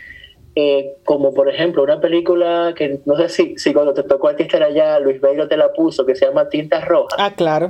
eh, 0.56 0.96
como 1.04 1.32
por 1.32 1.48
ejemplo 1.48 1.82
una 1.82 2.00
película 2.00 2.74
que 2.76 3.00
no 3.04 3.16
sé 3.16 3.28
si, 3.28 3.56
si 3.56 3.72
cuando 3.72 3.94
te 3.94 4.02
tocó 4.02 4.28
a 4.28 4.36
ti 4.36 4.42
estar 4.42 4.62
allá, 4.62 4.98
Luis 4.98 5.20
Beiro 5.20 5.46
te 5.46 5.56
la 5.56 5.72
puso, 5.72 6.04
que 6.04 6.16
se 6.16 6.26
llama 6.26 6.48
Tintas 6.48 6.86
Rojas. 6.86 7.18
Ah, 7.18 7.32
claro. 7.34 7.68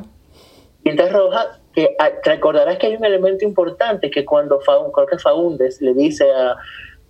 Tintas 0.83 1.13
Rojas, 1.13 1.61
que 1.75 1.95
ah, 1.99 2.11
te 2.23 2.31
recordarás 2.31 2.79
que 2.79 2.87
hay 2.87 2.97
un 2.97 3.05
elemento 3.05 3.45
importante 3.45 4.11
que 4.11 4.25
cuando 4.25 4.59
creo 4.61 5.07
que 5.07 5.19
Faundes 5.19 5.83
le 5.83 5.93
dice 5.93 6.25
a, 6.31 6.57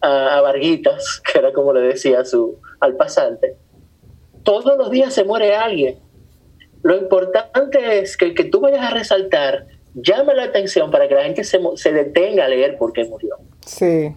a, 0.00 0.40
Varguitas, 0.40 1.22
que 1.32 1.38
era 1.38 1.52
como 1.52 1.72
le 1.72 1.82
decía 1.82 2.24
su, 2.24 2.58
al 2.80 2.96
pasante, 2.96 3.56
todos 4.42 4.76
los 4.76 4.90
días 4.90 5.14
se 5.14 5.22
muere 5.22 5.54
alguien. 5.54 6.00
Lo 6.82 6.96
importante 6.96 8.00
es 8.00 8.16
que 8.16 8.34
que 8.34 8.44
tú 8.44 8.60
vayas 8.60 8.80
a 8.80 8.90
resaltar 8.90 9.66
llame 9.94 10.34
la 10.34 10.44
atención 10.44 10.90
para 10.90 11.06
que 11.08 11.14
la 11.14 11.24
gente 11.24 11.44
se, 11.44 11.60
se 11.74 11.92
detenga 11.92 12.46
a 12.46 12.48
leer 12.48 12.76
por 12.78 12.92
qué 12.92 13.04
murió. 13.04 13.36
Sí 13.64 14.14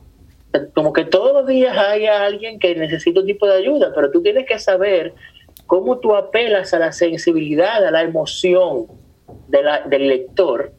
como 0.74 0.94
que 0.94 1.06
todos 1.06 1.34
los 1.34 1.48
días 1.48 1.78
hay 1.78 2.06
alguien 2.06 2.60
que 2.60 2.76
necesita 2.76 3.22
un 3.22 3.26
tipo 3.26 3.48
de 3.48 3.58
ayuda, 3.58 3.92
pero 3.94 4.12
tú 4.12 4.22
tienes 4.22 4.46
que 4.46 4.60
saber 4.60 5.14
cómo 5.66 6.00
tú 6.00 6.16
apelas 6.16 6.74
a 6.74 6.80
la 6.80 6.92
sensibilidad, 6.92 7.86
a 7.86 7.92
la 7.92 8.04
emoción 8.04 8.88
del 9.48 10.08
lector 10.08 10.74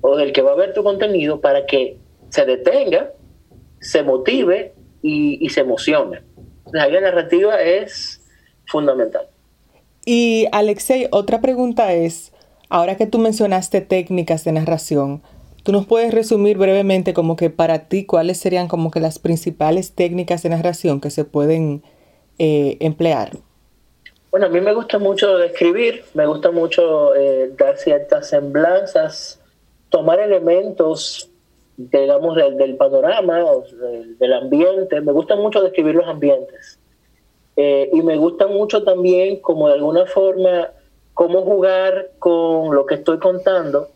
o 0.00 0.16
del 0.16 0.32
que 0.32 0.42
va 0.42 0.52
a 0.52 0.56
ver 0.56 0.72
tu 0.72 0.82
contenido 0.82 1.40
para 1.40 1.66
que 1.66 1.98
se 2.28 2.44
detenga, 2.44 3.12
se 3.80 4.02
motive 4.02 4.74
y, 5.02 5.48
se 5.50 5.60
emocione. 5.60 6.22
La 6.72 6.88
narrativa 6.88 7.60
es 7.60 8.20
fundamental. 8.66 9.26
Y 10.04 10.46
Alexei, 10.52 11.08
otra 11.10 11.40
pregunta 11.40 11.92
es, 11.92 12.32
ahora 12.68 12.96
que 12.96 13.06
tú 13.06 13.18
mencionaste 13.18 13.80
técnicas 13.80 14.44
de 14.44 14.52
narración, 14.52 15.22
¿Tú 15.66 15.72
nos 15.72 15.84
puedes 15.84 16.14
resumir 16.14 16.58
brevemente 16.58 17.12
como 17.12 17.34
que 17.34 17.50
para 17.50 17.88
ti 17.88 18.06
cuáles 18.06 18.38
serían 18.38 18.68
como 18.68 18.92
que 18.92 19.00
las 19.00 19.18
principales 19.18 19.96
técnicas 19.96 20.44
de 20.44 20.50
narración 20.50 21.00
que 21.00 21.10
se 21.10 21.24
pueden 21.24 21.82
eh, 22.38 22.76
emplear? 22.78 23.32
Bueno, 24.30 24.46
a 24.46 24.48
mí 24.48 24.60
me 24.60 24.72
gusta 24.72 25.00
mucho 25.00 25.42
escribir, 25.42 26.04
me 26.14 26.24
gusta 26.24 26.52
mucho 26.52 27.16
eh, 27.16 27.50
dar 27.58 27.78
ciertas 27.78 28.28
semblanzas, 28.28 29.40
tomar 29.90 30.20
elementos, 30.20 31.30
digamos, 31.76 32.36
del, 32.36 32.76
panorama, 32.76 33.44
del, 34.20 34.32
ambiente. 34.34 35.00
Me 35.00 35.10
gusta 35.10 35.34
mucho 35.34 35.60
describir 35.62 35.96
los 35.96 36.06
ambientes. 36.06 36.78
Eh, 37.56 37.90
y 37.92 38.02
me 38.02 38.16
gusta 38.16 38.46
mucho 38.46 38.84
también, 38.84 39.40
como 39.40 39.66
de 39.66 39.74
alguna 39.74 40.06
forma, 40.06 40.68
cómo 41.12 41.42
jugar 41.42 42.10
con 42.20 42.72
lo 42.72 42.86
que 42.86 42.94
estoy 42.94 43.18
contando 43.18 43.95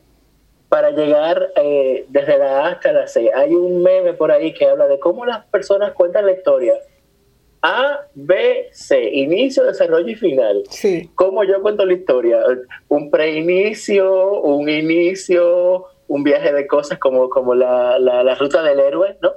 para 0.70 0.92
llegar 0.92 1.50
eh, 1.56 2.06
desde 2.08 2.38
la 2.38 2.60
A 2.60 2.68
hasta 2.68 2.92
la 2.92 3.06
C. 3.08 3.30
Hay 3.34 3.54
un 3.54 3.82
meme 3.82 4.14
por 4.14 4.30
ahí 4.30 4.54
que 4.54 4.66
habla 4.66 4.86
de 4.86 5.00
cómo 5.00 5.26
las 5.26 5.44
personas 5.46 5.92
cuentan 5.92 6.26
la 6.26 6.32
historia. 6.32 6.74
A, 7.60 8.06
B, 8.14 8.68
C, 8.70 9.02
inicio, 9.02 9.64
desarrollo 9.64 10.08
y 10.08 10.14
final. 10.14 10.62
Sí. 10.70 11.10
¿Cómo 11.16 11.42
yo 11.42 11.60
cuento 11.60 11.84
la 11.84 11.92
historia? 11.92 12.38
Un 12.88 13.10
preinicio, 13.10 14.40
un 14.40 14.68
inicio, 14.68 15.86
un 16.06 16.22
viaje 16.22 16.52
de 16.52 16.66
cosas 16.68 17.00
como, 17.00 17.28
como 17.28 17.56
la, 17.56 17.98
la, 17.98 18.34
ruta 18.36 18.62
del 18.62 18.78
héroe, 18.78 19.18
¿no? 19.20 19.32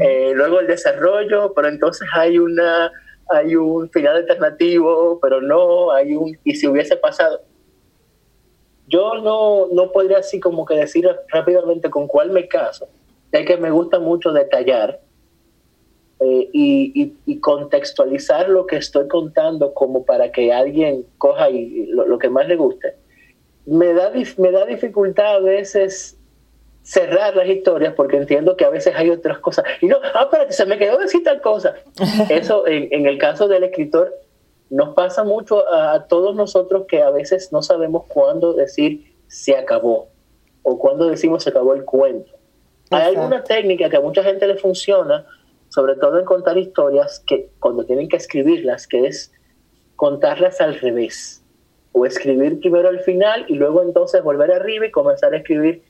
Eh, 0.00 0.32
luego 0.34 0.58
el 0.60 0.68
desarrollo, 0.68 1.52
pero 1.54 1.68
entonces 1.68 2.08
hay 2.14 2.38
una 2.38 2.90
hay 3.30 3.56
un 3.56 3.90
final 3.90 4.16
alternativo, 4.16 5.18
pero 5.20 5.42
no, 5.42 5.92
hay 5.92 6.14
un 6.14 6.38
y 6.44 6.54
si 6.54 6.66
hubiese 6.66 6.96
pasado 6.96 7.42
yo 8.88 9.14
no, 9.22 9.68
no 9.72 9.92
podría 9.92 10.18
así 10.18 10.40
como 10.40 10.64
que 10.64 10.74
decir 10.74 11.08
rápidamente 11.28 11.90
con 11.90 12.06
cuál 12.06 12.30
me 12.30 12.48
caso, 12.48 12.88
es 13.32 13.46
que 13.46 13.56
me 13.56 13.70
gusta 13.70 13.98
mucho 13.98 14.32
detallar 14.32 15.00
eh, 16.20 16.48
y, 16.52 17.38
contextualizar 17.40 18.48
lo 18.48 18.66
que 18.66 18.76
estoy 18.76 19.06
contando 19.06 19.72
como 19.72 20.04
para 20.04 20.32
que 20.32 20.52
alguien 20.52 21.04
coja 21.16 21.48
y 21.50 21.86
lo, 21.86 22.18
que 22.18 22.28
más 22.28 22.48
le 22.48 22.56
guste. 22.56 22.96
Me 23.66 23.92
da, 23.92 24.12
me 24.38 24.50
da 24.50 24.66
dificultad 24.66 25.36
a 25.36 25.40
veces 25.40 26.18
cerrar 26.82 27.36
las 27.36 27.46
historias 27.46 27.94
porque 27.94 28.16
entiendo 28.16 28.56
que 28.56 28.64
a 28.64 28.70
veces 28.70 28.94
hay 28.96 29.10
otras 29.10 29.38
cosas. 29.38 29.64
Y 29.80 29.86
no, 29.86 29.98
ah, 30.14 30.22
espérate, 30.24 30.52
se 30.52 30.66
me 30.66 30.78
quedó 30.78 30.98
decir 30.98 31.22
tal 31.22 31.40
cosa. 31.40 31.74
Eso 32.30 32.66
en, 32.66 32.88
en 32.90 33.06
el 33.06 33.18
caso 33.18 33.46
del 33.46 33.64
escritor 33.64 34.12
nos 34.70 34.94
pasa 34.94 35.24
mucho 35.24 35.66
a, 35.72 36.06
todos 36.06 36.34
nosotros 36.36 36.84
que 36.86 37.02
a 37.02 37.10
veces 37.10 37.52
no 37.52 37.62
sabemos 37.62 38.04
cuándo 38.08 38.52
decir 38.52 39.14
se 39.26 39.56
acabó 39.56 40.08
o 40.62 40.78
cuándo 40.78 41.06
decimos 41.06 41.42
se 41.42 41.50
acabó 41.50 41.74
el 41.74 41.84
cuento. 41.84 42.32
Hay 42.90 43.14
alguna 43.14 43.44
técnica 43.44 43.88
que 43.88 43.96
a 43.96 44.00
mucha 44.00 44.22
gente 44.22 44.46
le 44.46 44.56
funciona, 44.56 45.26
sobre 45.68 45.96
todo 45.96 46.18
en 46.18 46.24
contar 46.24 46.56
historias, 46.56 47.22
que 47.26 47.50
cuando 47.60 47.84
tienen 47.84 48.08
que 48.08 48.16
escribirlas, 48.16 48.86
que 48.86 49.06
es 49.06 49.32
contarlas 49.96 50.60
al 50.60 50.78
revés. 50.78 51.42
O 51.92 52.06
escribir 52.06 52.60
primero 52.60 52.88
al 52.88 53.00
final 53.00 53.44
y 53.48 53.54
luego 53.54 53.82
entonces 53.82 54.22
volver 54.22 54.52
arriba 54.52 54.86
y 54.86 54.90
comenzar 54.90 55.34
a 55.34 55.38
escribir 55.38 55.82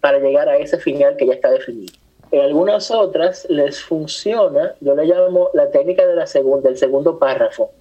para 0.00 0.18
llegar 0.18 0.48
a 0.48 0.56
ese 0.56 0.78
final 0.78 1.16
que 1.16 1.26
ya 1.26 1.34
está 1.34 1.50
definido. 1.50 1.92
En 2.32 2.40
algunas 2.42 2.90
otras 2.90 3.46
les 3.50 3.82
funciona, 3.82 4.74
yo 4.80 4.94
le 4.94 5.04
llamo 5.04 5.50
la 5.52 5.70
técnica 5.70 6.06
de 6.06 6.14
la 6.14 6.26
segunda, 6.26 6.68
del 6.68 6.78
segundo 6.78 7.18
párrafo 7.18 7.72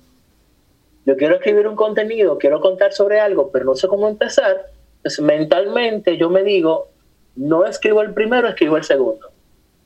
yo 1.09 1.17
quiero 1.17 1.37
escribir 1.37 1.67
un 1.67 1.75
contenido, 1.75 2.37
quiero 2.37 2.61
contar 2.61 2.93
sobre 2.93 3.19
algo, 3.19 3.49
pero 3.49 3.65
no 3.65 3.73
sé 3.73 3.87
cómo 3.87 4.07
empezar, 4.07 4.67
pues 5.01 5.19
mentalmente 5.19 6.17
yo 6.17 6.29
me 6.29 6.43
digo, 6.43 6.89
no 7.35 7.65
escribo 7.65 8.03
el 8.03 8.13
primero, 8.13 8.47
escribo 8.47 8.77
el 8.77 8.83
segundo. 8.83 9.31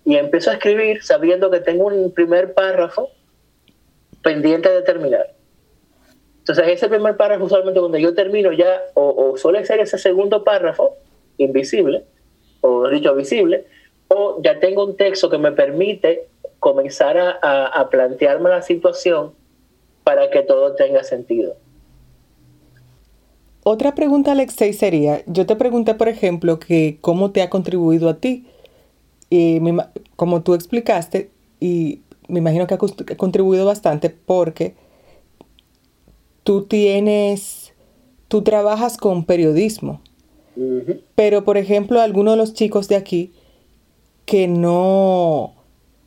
y 0.03 0.18
empiezo 0.18 0.51
a 0.51 0.56
escribir 0.56 1.01
sabiendo 1.01 1.50
que 1.50 1.62
tengo 1.62 1.86
un 1.86 2.12
primer 2.12 2.53
párrafo 2.53 3.10
pendiente 4.22 4.68
de 4.68 4.82
terminar. 4.82 5.34
Entonces, 6.39 6.68
ese 6.68 6.89
primer 6.89 7.15
párrafo, 7.15 7.46
usualmente 7.46 7.80
cuando 7.80 7.98
yo 7.98 8.13
termino 8.13 8.51
ya, 8.51 8.82
o, 8.94 9.38
suele 9.38 9.65
ser 9.65 9.80
ese 9.80 9.98
segundo 9.98 10.44
párrafo, 10.44 10.98
invisible, 11.38 12.03
o 12.60 12.89
dicho 12.89 13.15
visible, 13.15 13.65
o 14.10 14.42
ya 14.42 14.60
tengo 14.60 14.84
un 14.84 14.98
texto 14.98 15.30
que 15.30 15.38
me 15.38 15.53
permite 15.53 16.27
comenzar 16.60 17.18
a, 17.18 17.68
a 17.68 17.89
plantearme 17.89 18.50
la 18.50 18.62
situación 18.62 19.32
para 20.03 20.29
que 20.29 20.41
todo 20.41 20.75
tenga 20.75 21.03
sentido. 21.03 21.55
Otra 23.63 23.95
pregunta, 23.95 24.33
Alexei, 24.33 24.74
sería, 24.74 25.24
yo 25.25 25.45
te 25.45 25.55
pregunté, 25.55 25.95
por 25.95 26.10
ejemplo, 26.10 26.60
que 26.60 26.98
cómo 27.00 27.31
te 27.31 27.41
ha 27.41 27.50
contribuido 27.50 28.10
a 28.10 28.15
ti. 28.15 28.45
Y 29.29 29.60
como 30.15 30.43
tú 30.43 30.53
explicaste, 30.53 31.31
y 31.60 32.01
me 32.27 32.39
imagino 32.39 32.67
que 32.67 32.74
ha 32.74 33.17
contribuido 33.17 33.65
bastante 33.65 34.10
porque 34.10 34.75
tú 36.43 36.63
tienes, 36.63 37.74
tú 38.27 38.41
trabajas 38.41 38.98
con 38.98 39.24
periodismo. 39.24 40.01
Pero, 41.15 41.45
por 41.45 41.57
ejemplo, 41.57 42.01
algunos 42.01 42.33
de 42.33 42.38
los 42.38 42.53
chicos 42.53 42.88
de 42.89 42.95
aquí 42.95 43.31
que 44.25 44.48
no 44.48 45.53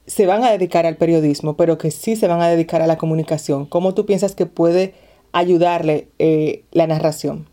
se 0.06 0.26
van 0.26 0.44
a 0.44 0.50
dedicar 0.50 0.86
al 0.86 0.96
periodismo, 0.96 1.56
pero 1.56 1.78
que 1.78 1.90
sí 1.90 2.16
se 2.16 2.28
van 2.28 2.40
a 2.40 2.48
dedicar 2.48 2.82
a 2.82 2.86
la 2.86 2.96
comunicación, 2.96 3.66
¿cómo 3.66 3.94
tú 3.94 4.06
piensas 4.06 4.34
que 4.34 4.46
puede 4.46 4.94
ayudarle 5.32 6.08
eh, 6.18 6.64
la 6.72 6.86
narración? 6.86 7.46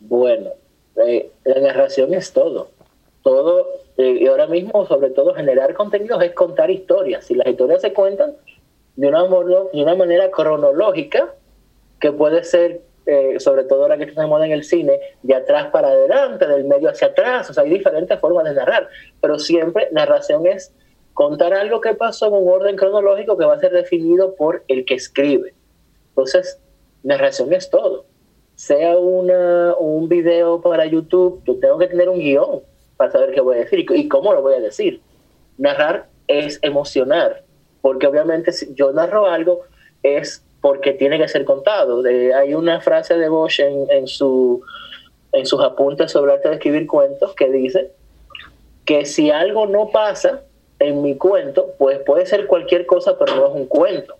Bueno, 0.00 0.50
eh, 0.96 1.30
la 1.44 1.60
narración 1.60 2.14
es 2.14 2.32
todo. 2.32 2.68
Todo, 3.22 3.66
eh, 3.98 4.18
y 4.20 4.26
ahora 4.26 4.46
mismo, 4.46 4.86
sobre 4.86 5.10
todo, 5.10 5.34
generar 5.34 5.74
contenidos 5.74 6.22
es 6.22 6.32
contar 6.32 6.70
historias. 6.70 7.24
Si 7.24 7.34
las 7.34 7.46
historias 7.46 7.82
se 7.82 7.92
cuentan 7.92 8.34
de 8.96 9.08
una, 9.08 9.22
de 9.22 9.82
una 9.82 9.94
manera 9.94 10.30
cronológica, 10.30 11.34
que 12.00 12.10
puede 12.10 12.42
ser, 12.42 12.82
sobre 13.38 13.64
todo 13.64 13.82
ahora 13.82 13.98
que 13.98 14.04
estamos 14.04 14.44
en 14.44 14.52
el 14.52 14.64
cine, 14.64 14.98
de 15.22 15.34
atrás 15.34 15.68
para 15.72 15.88
adelante, 15.88 16.46
del 16.46 16.64
medio 16.64 16.90
hacia 16.90 17.08
atrás, 17.08 17.50
o 17.50 17.54
sea, 17.54 17.64
hay 17.64 17.70
diferentes 17.70 18.18
formas 18.20 18.44
de 18.44 18.54
narrar, 18.54 18.88
pero 19.20 19.38
siempre 19.38 19.88
narración 19.92 20.46
es 20.46 20.72
contar 21.14 21.52
algo 21.52 21.80
que 21.80 21.94
pasó 21.94 22.28
en 22.28 22.34
un 22.34 22.48
orden 22.48 22.76
cronológico 22.76 23.36
que 23.36 23.44
va 23.44 23.54
a 23.54 23.60
ser 23.60 23.72
definido 23.72 24.34
por 24.34 24.64
el 24.68 24.84
que 24.84 24.94
escribe. 24.94 25.54
Entonces, 26.10 26.58
narración 27.02 27.52
es 27.52 27.70
todo. 27.70 28.06
Sea 28.54 28.96
una, 28.96 29.74
un 29.76 30.08
video 30.08 30.60
para 30.60 30.86
YouTube, 30.86 31.42
yo 31.44 31.58
tengo 31.58 31.78
que 31.78 31.88
tener 31.88 32.08
un 32.08 32.18
guion 32.18 32.60
para 32.96 33.10
saber 33.10 33.32
qué 33.32 33.40
voy 33.40 33.56
a 33.56 33.60
decir 33.60 33.84
y, 33.90 34.08
cómo 34.08 34.32
lo 34.32 34.42
voy 34.42 34.54
a 34.54 34.60
decir. 34.60 35.00
Narrar 35.58 36.08
es 36.28 36.58
emocionar, 36.62 37.42
porque 37.80 38.06
obviamente 38.06 38.52
si 38.52 38.72
yo 38.74 38.92
narro 38.92 39.26
algo 39.26 39.62
es 40.02 40.44
porque 40.62 40.92
tiene 40.94 41.18
que 41.18 41.28
ser 41.28 41.44
contado. 41.44 42.02
hay 42.34 42.54
una 42.54 42.80
frase 42.80 43.18
de 43.18 43.28
Bosch 43.28 43.60
en, 43.60 43.90
en, 43.90 44.06
su, 44.06 44.62
en 45.32 45.44
sus 45.44 45.60
apuntes 45.60 46.10
sobre 46.10 46.32
arte 46.32 46.48
de 46.48 46.54
escribir 46.54 46.86
cuentos 46.86 47.34
que 47.34 47.50
dice 47.50 47.90
que 48.86 49.04
si 49.04 49.30
algo 49.30 49.66
no 49.66 49.90
pasa 49.90 50.44
en 50.78 51.02
mi 51.02 51.16
cuento, 51.16 51.74
pues 51.78 51.98
puede 51.98 52.24
ser 52.24 52.46
cualquier 52.46 52.86
cosa, 52.86 53.18
pero 53.18 53.36
no 53.36 53.48
es 53.48 53.54
un 53.54 53.66
cuento 53.66 54.16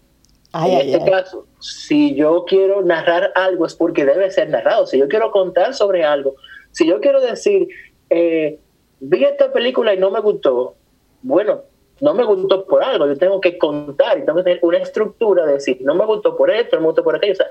en 0.55 0.95
este 0.95 1.11
caso, 1.11 1.47
si 1.61 2.15
yo 2.15 2.45
quiero 2.45 2.83
narrar 2.83 3.33
algo 3.35 3.67
es 3.67 3.75
porque 3.75 4.05
debe 4.05 4.31
ser 4.31 4.51
narrado. 4.51 4.87
Si 4.87 4.99
yo 4.99 5.09
quiero 5.09 5.31
contar 5.31 5.75
sobre 5.75 6.05
algo, 6.05 6.35
si 6.73 6.87
yo 6.87 7.01
quiero 7.01 7.21
decir, 7.21 7.69
eh, 8.11 8.59
vi 9.01 9.25
esta 9.25 9.53
película 9.53 9.95
y 9.95 9.99
no 9.99 10.11
me 10.11 10.21
gustó, 10.21 10.75
bueno, 11.23 11.63
no 12.03 12.15
me 12.15 12.25
gustó 12.25 12.67
por 12.67 12.83
algo, 12.83 13.07
yo 13.07 13.17
tengo 13.17 13.41
que 13.41 13.57
contar 13.57 14.19
y 14.19 14.25
tengo 14.25 14.39
que 14.39 14.43
tener 14.43 14.59
una 14.63 14.79
estructura 14.79 15.47
de 15.47 15.53
decir, 15.53 15.79
no 15.83 15.95
me 15.95 16.05
gustó 16.05 16.37
por 16.37 16.51
esto, 16.51 16.75
no 16.75 16.83
me 16.83 16.89
gustó 16.89 17.05
por 17.05 17.15
aquello. 17.15 17.35
O 17.35 17.37
sea, 17.37 17.47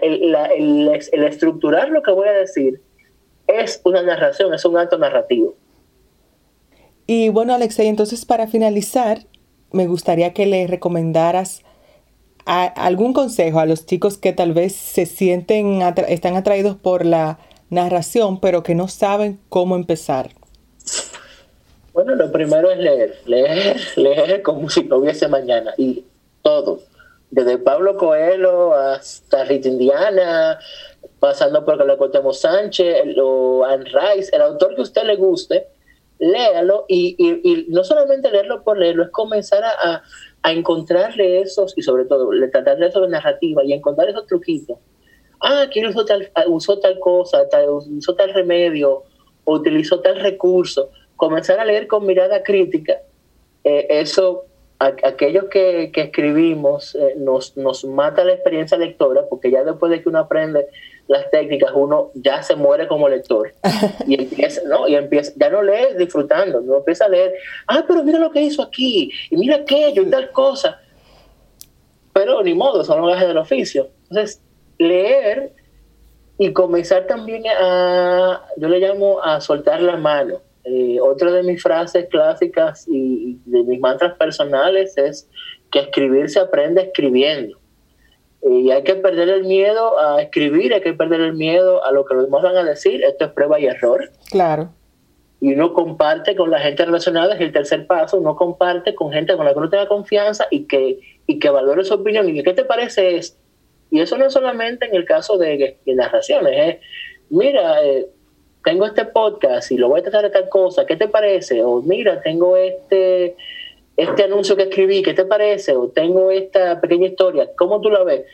el, 0.00 0.88
estructurar 1.24 1.90
lo 1.90 2.02
que 2.02 2.10
voy 2.10 2.26
a 2.26 2.32
decir 2.32 2.80
es 3.46 3.78
una 3.84 4.00
narración, 4.00 4.54
es 4.54 4.64
un 4.64 4.78
acto 4.78 4.96
narrativo. 4.96 5.54
Y 7.06 7.28
bueno, 7.28 7.52
Alexei, 7.52 7.88
entonces 7.88 8.24
para 8.24 8.46
finalizar, 8.46 9.18
me 9.70 9.86
gustaría 9.86 10.32
que 10.32 10.46
le 10.46 10.66
recomendaras 10.66 11.62
algún 12.46 13.12
consejo 13.12 13.60
a 13.60 13.66
los 13.66 13.84
chicos 13.84 14.16
que 14.16 14.32
tal 14.32 14.54
vez 14.54 14.74
se 14.74 15.04
sienten, 15.04 15.82
están 16.08 16.36
atraídos 16.36 16.74
por 16.74 17.04
la 17.04 17.38
narración, 17.68 18.40
pero 18.40 18.62
que 18.62 18.74
no 18.74 18.88
saben 18.88 19.38
cómo 19.50 19.76
empezar? 19.76 20.30
Bueno, 21.92 22.14
lo 22.14 22.30
primero 22.30 22.70
es 22.70 22.78
leer, 22.78 23.18
leer, 23.26 23.76
leer 23.96 24.42
como 24.42 24.68
si 24.68 24.84
no 24.84 24.98
hubiese 24.98 25.28
mañana 25.28 25.74
y 25.76 26.04
todo, 26.42 26.80
desde 27.30 27.58
Pablo 27.58 27.96
Coelho 27.96 28.74
hasta 28.74 29.44
Rita 29.44 29.68
Indiana, 29.68 30.58
pasando 31.18 31.64
por 31.64 31.78
Calacuauhtémoc 31.78 32.34
Sánchez 32.34 33.16
o 33.20 33.64
Anne 33.64 33.84
Rice, 33.84 34.34
el 34.34 34.42
autor 34.42 34.74
que 34.74 34.80
a 34.80 34.84
usted 34.84 35.04
le 35.04 35.16
guste, 35.16 35.66
léalo 36.18 36.84
y, 36.88 37.16
y, 37.18 37.66
no 37.68 37.84
solamente 37.84 38.30
leerlo 38.30 38.62
por 38.62 38.78
leerlo, 38.78 39.04
es 39.04 39.10
comenzar 39.10 39.64
a, 39.64 40.02
a 40.42 40.52
encontrarle 40.52 41.40
esos, 41.40 41.76
y 41.76 41.82
sobre 41.82 42.04
todo, 42.04 42.32
le 42.32 42.48
tratarle 42.48 42.86
eso 42.86 43.00
de 43.00 43.08
narrativa 43.08 43.64
y 43.64 43.72
encontrar 43.72 44.08
esos 44.08 44.26
truquitos. 44.26 44.78
Ah, 45.40 45.66
que 45.72 45.86
usó 45.86 46.04
tal, 46.04 46.30
usó 46.48 46.78
tal 46.78 46.98
cosa, 46.98 47.48
tal, 47.48 47.68
usó 47.68 48.14
tal 48.14 48.32
remedio, 48.34 49.04
o 49.44 49.54
utilizó 49.54 50.00
tal 50.00 50.20
recurso. 50.20 50.90
Comenzar 51.20 51.60
a 51.60 51.66
leer 51.66 51.86
con 51.86 52.06
mirada 52.06 52.42
crítica, 52.42 53.02
eh, 53.62 53.86
eso, 53.90 54.46
aquellos 54.78 55.44
que, 55.50 55.90
que 55.92 56.00
escribimos, 56.00 56.94
eh, 56.94 57.12
nos, 57.18 57.58
nos 57.58 57.84
mata 57.84 58.24
la 58.24 58.32
experiencia 58.32 58.78
lectora, 58.78 59.26
porque 59.28 59.50
ya 59.50 59.62
después 59.62 59.92
de 59.92 60.02
que 60.02 60.08
uno 60.08 60.20
aprende 60.20 60.68
las 61.08 61.30
técnicas, 61.30 61.72
uno 61.74 62.10
ya 62.14 62.42
se 62.42 62.56
muere 62.56 62.88
como 62.88 63.06
lector. 63.06 63.52
Y 64.06 64.14
empieza, 64.14 64.62
¿no? 64.66 64.88
Y 64.88 64.94
empieza, 64.94 65.32
ya 65.36 65.50
no 65.50 65.62
lee 65.62 65.94
disfrutando, 65.98 66.62
no 66.62 66.78
empieza 66.78 67.04
a 67.04 67.10
leer, 67.10 67.34
ah, 67.66 67.84
pero 67.86 68.02
mira 68.02 68.18
lo 68.18 68.30
que 68.30 68.40
hizo 68.40 68.62
aquí, 68.62 69.12
y 69.28 69.36
mira 69.36 69.56
aquello, 69.56 70.00
y 70.00 70.06
tal 70.10 70.30
cosa. 70.30 70.80
Pero 72.14 72.42
ni 72.42 72.54
modo, 72.54 72.82
son 72.82 73.02
los 73.02 73.10
gajes 73.10 73.28
del 73.28 73.36
oficio. 73.36 73.88
Entonces, 74.08 74.40
leer 74.78 75.52
y 76.38 76.54
comenzar 76.54 77.06
también 77.06 77.42
a, 77.46 78.42
yo 78.56 78.68
le 78.70 78.78
llamo 78.78 79.22
a 79.22 79.42
soltar 79.42 79.82
la 79.82 79.98
mano. 79.98 80.40
Eh, 80.72 81.00
otra 81.00 81.32
de 81.32 81.42
mis 81.42 81.60
frases 81.60 82.06
clásicas 82.08 82.86
y 82.86 83.40
de 83.44 83.64
mis 83.64 83.80
mantras 83.80 84.16
personales 84.16 84.96
es 84.96 85.28
que 85.72 85.80
escribir 85.80 86.30
se 86.30 86.38
aprende 86.38 86.82
escribiendo. 86.82 87.58
Y 88.42 88.70
hay 88.70 88.84
que 88.84 88.94
perder 88.94 89.30
el 89.30 89.44
miedo 89.44 89.98
a 89.98 90.22
escribir, 90.22 90.72
hay 90.72 90.80
que 90.80 90.92
perder 90.92 91.22
el 91.22 91.34
miedo 91.34 91.84
a 91.84 91.90
lo 91.90 92.04
que 92.04 92.14
los 92.14 92.26
demás 92.26 92.42
van 92.44 92.56
a 92.56 92.62
decir. 92.62 93.02
Esto 93.02 93.24
es 93.24 93.32
prueba 93.32 93.58
y 93.58 93.66
error. 93.66 94.12
Claro. 94.30 94.70
Y 95.40 95.54
uno 95.54 95.74
comparte 95.74 96.36
con 96.36 96.52
la 96.52 96.60
gente 96.60 96.84
relacionada, 96.84 97.34
es 97.34 97.40
el 97.40 97.50
tercer 97.50 97.88
paso, 97.88 98.18
uno 98.18 98.36
comparte 98.36 98.94
con 98.94 99.10
gente 99.10 99.34
con 99.36 99.46
la 99.46 99.52
que 99.52 99.58
uno 99.58 99.70
tenga 99.70 99.88
confianza 99.88 100.46
y 100.52 100.68
que, 100.68 101.00
y 101.26 101.40
que 101.40 101.50
valore 101.50 101.82
su 101.82 101.94
opinión. 101.94 102.28
¿Y 102.28 102.44
qué 102.44 102.52
te 102.52 102.64
parece 102.64 103.16
esto? 103.16 103.40
Y 103.90 104.00
eso 104.00 104.16
no 104.16 104.26
es 104.26 104.32
solamente 104.32 104.86
en 104.86 104.94
el 104.94 105.04
caso 105.04 105.36
de, 105.36 105.78
de 105.84 105.94
narraciones, 105.96 106.52
es, 106.56 106.86
mira, 107.28 107.84
eh, 107.84 108.08
tengo 108.64 108.86
este 108.86 109.04
podcast 109.04 109.70
y 109.70 109.78
lo 109.78 109.88
voy 109.88 110.00
a 110.00 110.02
tratar 110.02 110.24
de 110.24 110.30
tal 110.30 110.48
cosa, 110.48 110.86
¿qué 110.86 110.96
te 110.96 111.08
parece? 111.08 111.62
O 111.62 111.80
mira, 111.82 112.20
tengo 112.20 112.56
este 112.56 113.36
este 113.96 114.24
anuncio 114.24 114.56
que 114.56 114.62
escribí, 114.64 115.02
¿qué 115.02 115.12
te 115.12 115.26
parece? 115.26 115.76
O 115.76 115.88
tengo 115.88 116.30
esta 116.30 116.80
pequeña 116.80 117.08
historia, 117.08 117.50
¿cómo 117.56 117.80
tú 117.80 117.90
la 117.90 118.02
ves? 118.02 118.24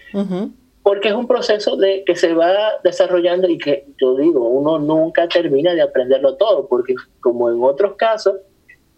Porque 0.82 1.08
es 1.08 1.14
un 1.14 1.26
proceso 1.26 1.76
de 1.76 2.04
que 2.04 2.14
se 2.14 2.34
va 2.34 2.54
desarrollando 2.84 3.48
y 3.48 3.58
que 3.58 3.86
yo 4.00 4.16
digo, 4.16 4.48
uno 4.48 4.78
nunca 4.78 5.28
termina 5.28 5.74
de 5.74 5.82
aprenderlo 5.82 6.36
todo, 6.36 6.68
porque 6.68 6.94
como 7.20 7.50
en 7.50 7.60
otros 7.60 7.96
casos, 7.96 8.36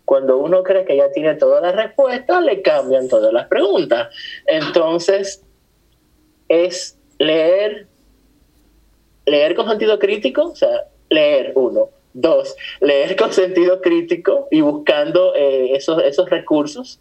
cuando 0.05 0.39
uno 0.39 0.63
cree 0.63 0.85
que 0.85 0.97
ya 0.97 1.11
tiene 1.11 1.35
todas 1.37 1.63
las 1.63 1.75
respuestas, 1.75 2.45
le 2.45 2.61
cambian 2.61 3.09
todas 3.09 3.33
las 3.33 3.47
preguntas. 3.47 4.09
Entonces, 4.47 5.43
es 6.49 6.99
leer, 7.19 7.87
leer 9.25 9.55
con 9.55 9.69
sentido 9.69 9.99
crítico, 9.99 10.51
o 10.51 10.57
sea, 10.57 10.89
leer 11.11 11.53
uno, 11.55 11.91
Dos, 12.15 12.57
leer 12.81 13.15
con 13.15 13.33
sentido 13.33 13.81
crítico 13.81 14.49
y 14.51 14.61
buscando 14.61 15.35
eh, 15.37 15.77
esos, 15.77 16.03
esos 16.03 16.29
recursos. 16.29 17.01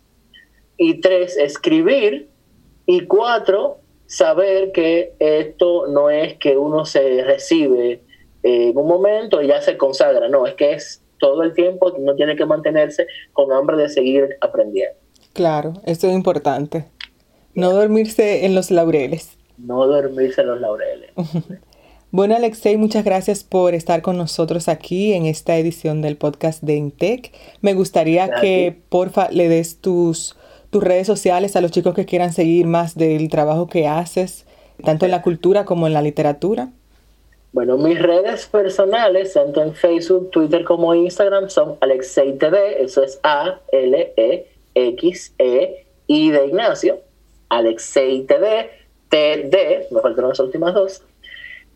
Y 0.78 1.02
tres, 1.02 1.38
escribir. 1.38 2.30
Y 2.86 3.02
cuatro, 3.08 3.80
saber 4.06 4.72
que 4.72 5.14
esto 5.20 5.88
no 5.88 6.10
es 6.10 6.36
que 6.38 6.56
uno 6.56 6.86
se 6.86 7.24
recibe 7.24 8.02
en 8.44 8.78
un 8.78 8.88
momento 8.88 9.42
y 9.42 9.48
ya 9.48 9.62
se 9.62 9.76
consagra, 9.76 10.30
no, 10.30 10.46
es 10.46 10.54
que 10.54 10.74
es 10.74 11.02
todo 11.20 11.44
el 11.44 11.54
tiempo, 11.54 11.92
uno 11.98 12.16
tiene 12.16 12.36
que 12.36 12.46
mantenerse 12.46 13.08
con 13.34 13.52
hambre 13.52 13.76
de 13.78 13.90
seguir 13.90 14.38
aprendiendo. 14.40 14.96
Claro, 15.34 15.74
eso 15.86 16.08
es 16.08 16.14
importante. 16.14 16.86
No 17.56 17.74
dormirse 17.74 18.46
en 18.46 18.56
los 18.56 18.72
laureles. 18.72 19.38
No 19.58 19.86
dormirse 19.88 20.42
en 20.42 20.48
los 20.48 20.62
laureles. 20.62 21.12
Bueno, 22.10 22.38
Alexei, 22.38 22.78
muchas 22.78 23.04
gracias 23.04 23.44
por 23.44 23.74
estar 23.74 24.02
con 24.02 24.18
nosotros 24.18 24.70
aquí 24.70 25.12
en 25.12 25.26
esta 25.26 25.58
edición 25.58 26.02
del 26.02 26.16
podcast 26.16 26.64
de 26.64 26.76
Intec. 26.76 27.34
Me 27.60 27.74
gustaría 27.74 28.32
que, 28.40 28.78
porfa, 28.88 29.30
le 29.30 29.50
des 29.50 29.82
tus, 29.82 30.38
tus 30.70 30.82
redes 30.82 31.06
sociales 31.06 31.58
a 31.58 31.62
los 31.62 31.72
chicos 31.72 31.94
que 31.94 32.06
quieran 32.06 32.32
seguir 32.32 32.66
más 32.66 32.96
del 32.96 33.28
trabajo 33.28 33.68
que 33.68 33.88
haces, 33.88 34.46
tanto 34.86 35.04
en 35.04 35.12
la 35.12 35.22
cultura 35.22 35.66
como 35.66 35.86
en 35.86 35.92
la 35.92 36.02
literatura. 36.02 36.70
Bueno, 37.52 37.78
mis 37.78 38.02
redes 38.02 38.46
personales, 38.46 39.34
tanto 39.34 39.62
en 39.62 39.74
Facebook, 39.74 40.32
Twitter 40.32 40.64
como 40.64 40.96
Instagram, 40.96 41.50
son 41.50 41.76
Alexei 41.82 42.38
TV, 42.38 42.84
eso 42.84 43.04
es 43.04 43.20
A, 43.24 43.60
L, 43.74 44.14
E, 44.16 44.48
X, 44.76 45.34
E, 45.40 45.86
I 46.08 46.32
de 46.32 46.46
Ignacio, 46.46 47.00
Alexei 47.50 48.24
TV, 48.24 48.70
T, 49.10 49.18
D, 49.50 49.88
me 49.92 50.00
faltaron 50.00 50.30
las 50.30 50.40
últimas 50.40 50.74
dos. 50.74 51.02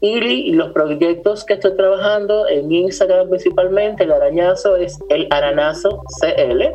Y 0.04 0.52
los 0.54 0.72
proyectos 0.72 1.46
que 1.46 1.54
estoy 1.54 1.76
trabajando 1.76 2.48
en 2.48 2.72
Instagram 2.72 3.30
principalmente, 3.30 4.04
el 4.04 4.12
arañazo 4.12 4.76
es 4.76 4.98
el 5.10 5.28
aranazo 5.30 6.02
CL 6.20 6.74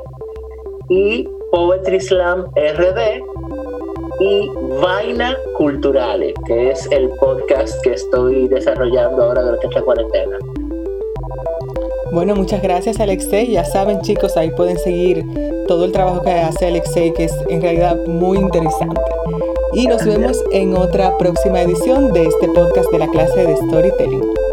y 0.88 1.28
Poetry 1.50 2.00
Slam 2.00 2.46
RD 2.54 3.20
y 4.20 4.48
Vaina 4.80 5.36
Culturales, 5.56 6.34
que 6.46 6.70
es 6.70 6.88
el 6.92 7.08
podcast 7.18 7.74
que 7.82 7.94
estoy 7.94 8.46
desarrollando 8.46 9.24
ahora 9.24 9.42
durante 9.42 9.66
esta 9.66 9.82
cuarentena. 9.82 10.38
Bueno, 12.12 12.36
muchas 12.36 12.62
gracias 12.62 13.00
Alexei. 13.00 13.50
Ya 13.50 13.64
saben 13.64 14.02
chicos, 14.02 14.36
ahí 14.36 14.50
pueden 14.50 14.78
seguir 14.78 15.24
todo 15.66 15.84
el 15.84 15.90
trabajo 15.90 16.22
que 16.22 16.30
hace 16.30 16.68
Alexei, 16.68 17.12
que 17.12 17.24
es 17.24 17.34
en 17.48 17.60
realidad 17.60 17.96
muy 18.06 18.38
interesante. 18.38 19.00
Y 19.76 19.86
nos 19.86 20.06
vemos 20.06 20.42
en 20.52 20.74
otra 20.74 21.18
próxima 21.18 21.60
edición 21.60 22.10
de 22.14 22.24
este 22.24 22.48
podcast 22.48 22.90
de 22.92 22.98
la 22.98 23.08
clase 23.08 23.46
de 23.46 23.56
Storytelling. 23.56 24.45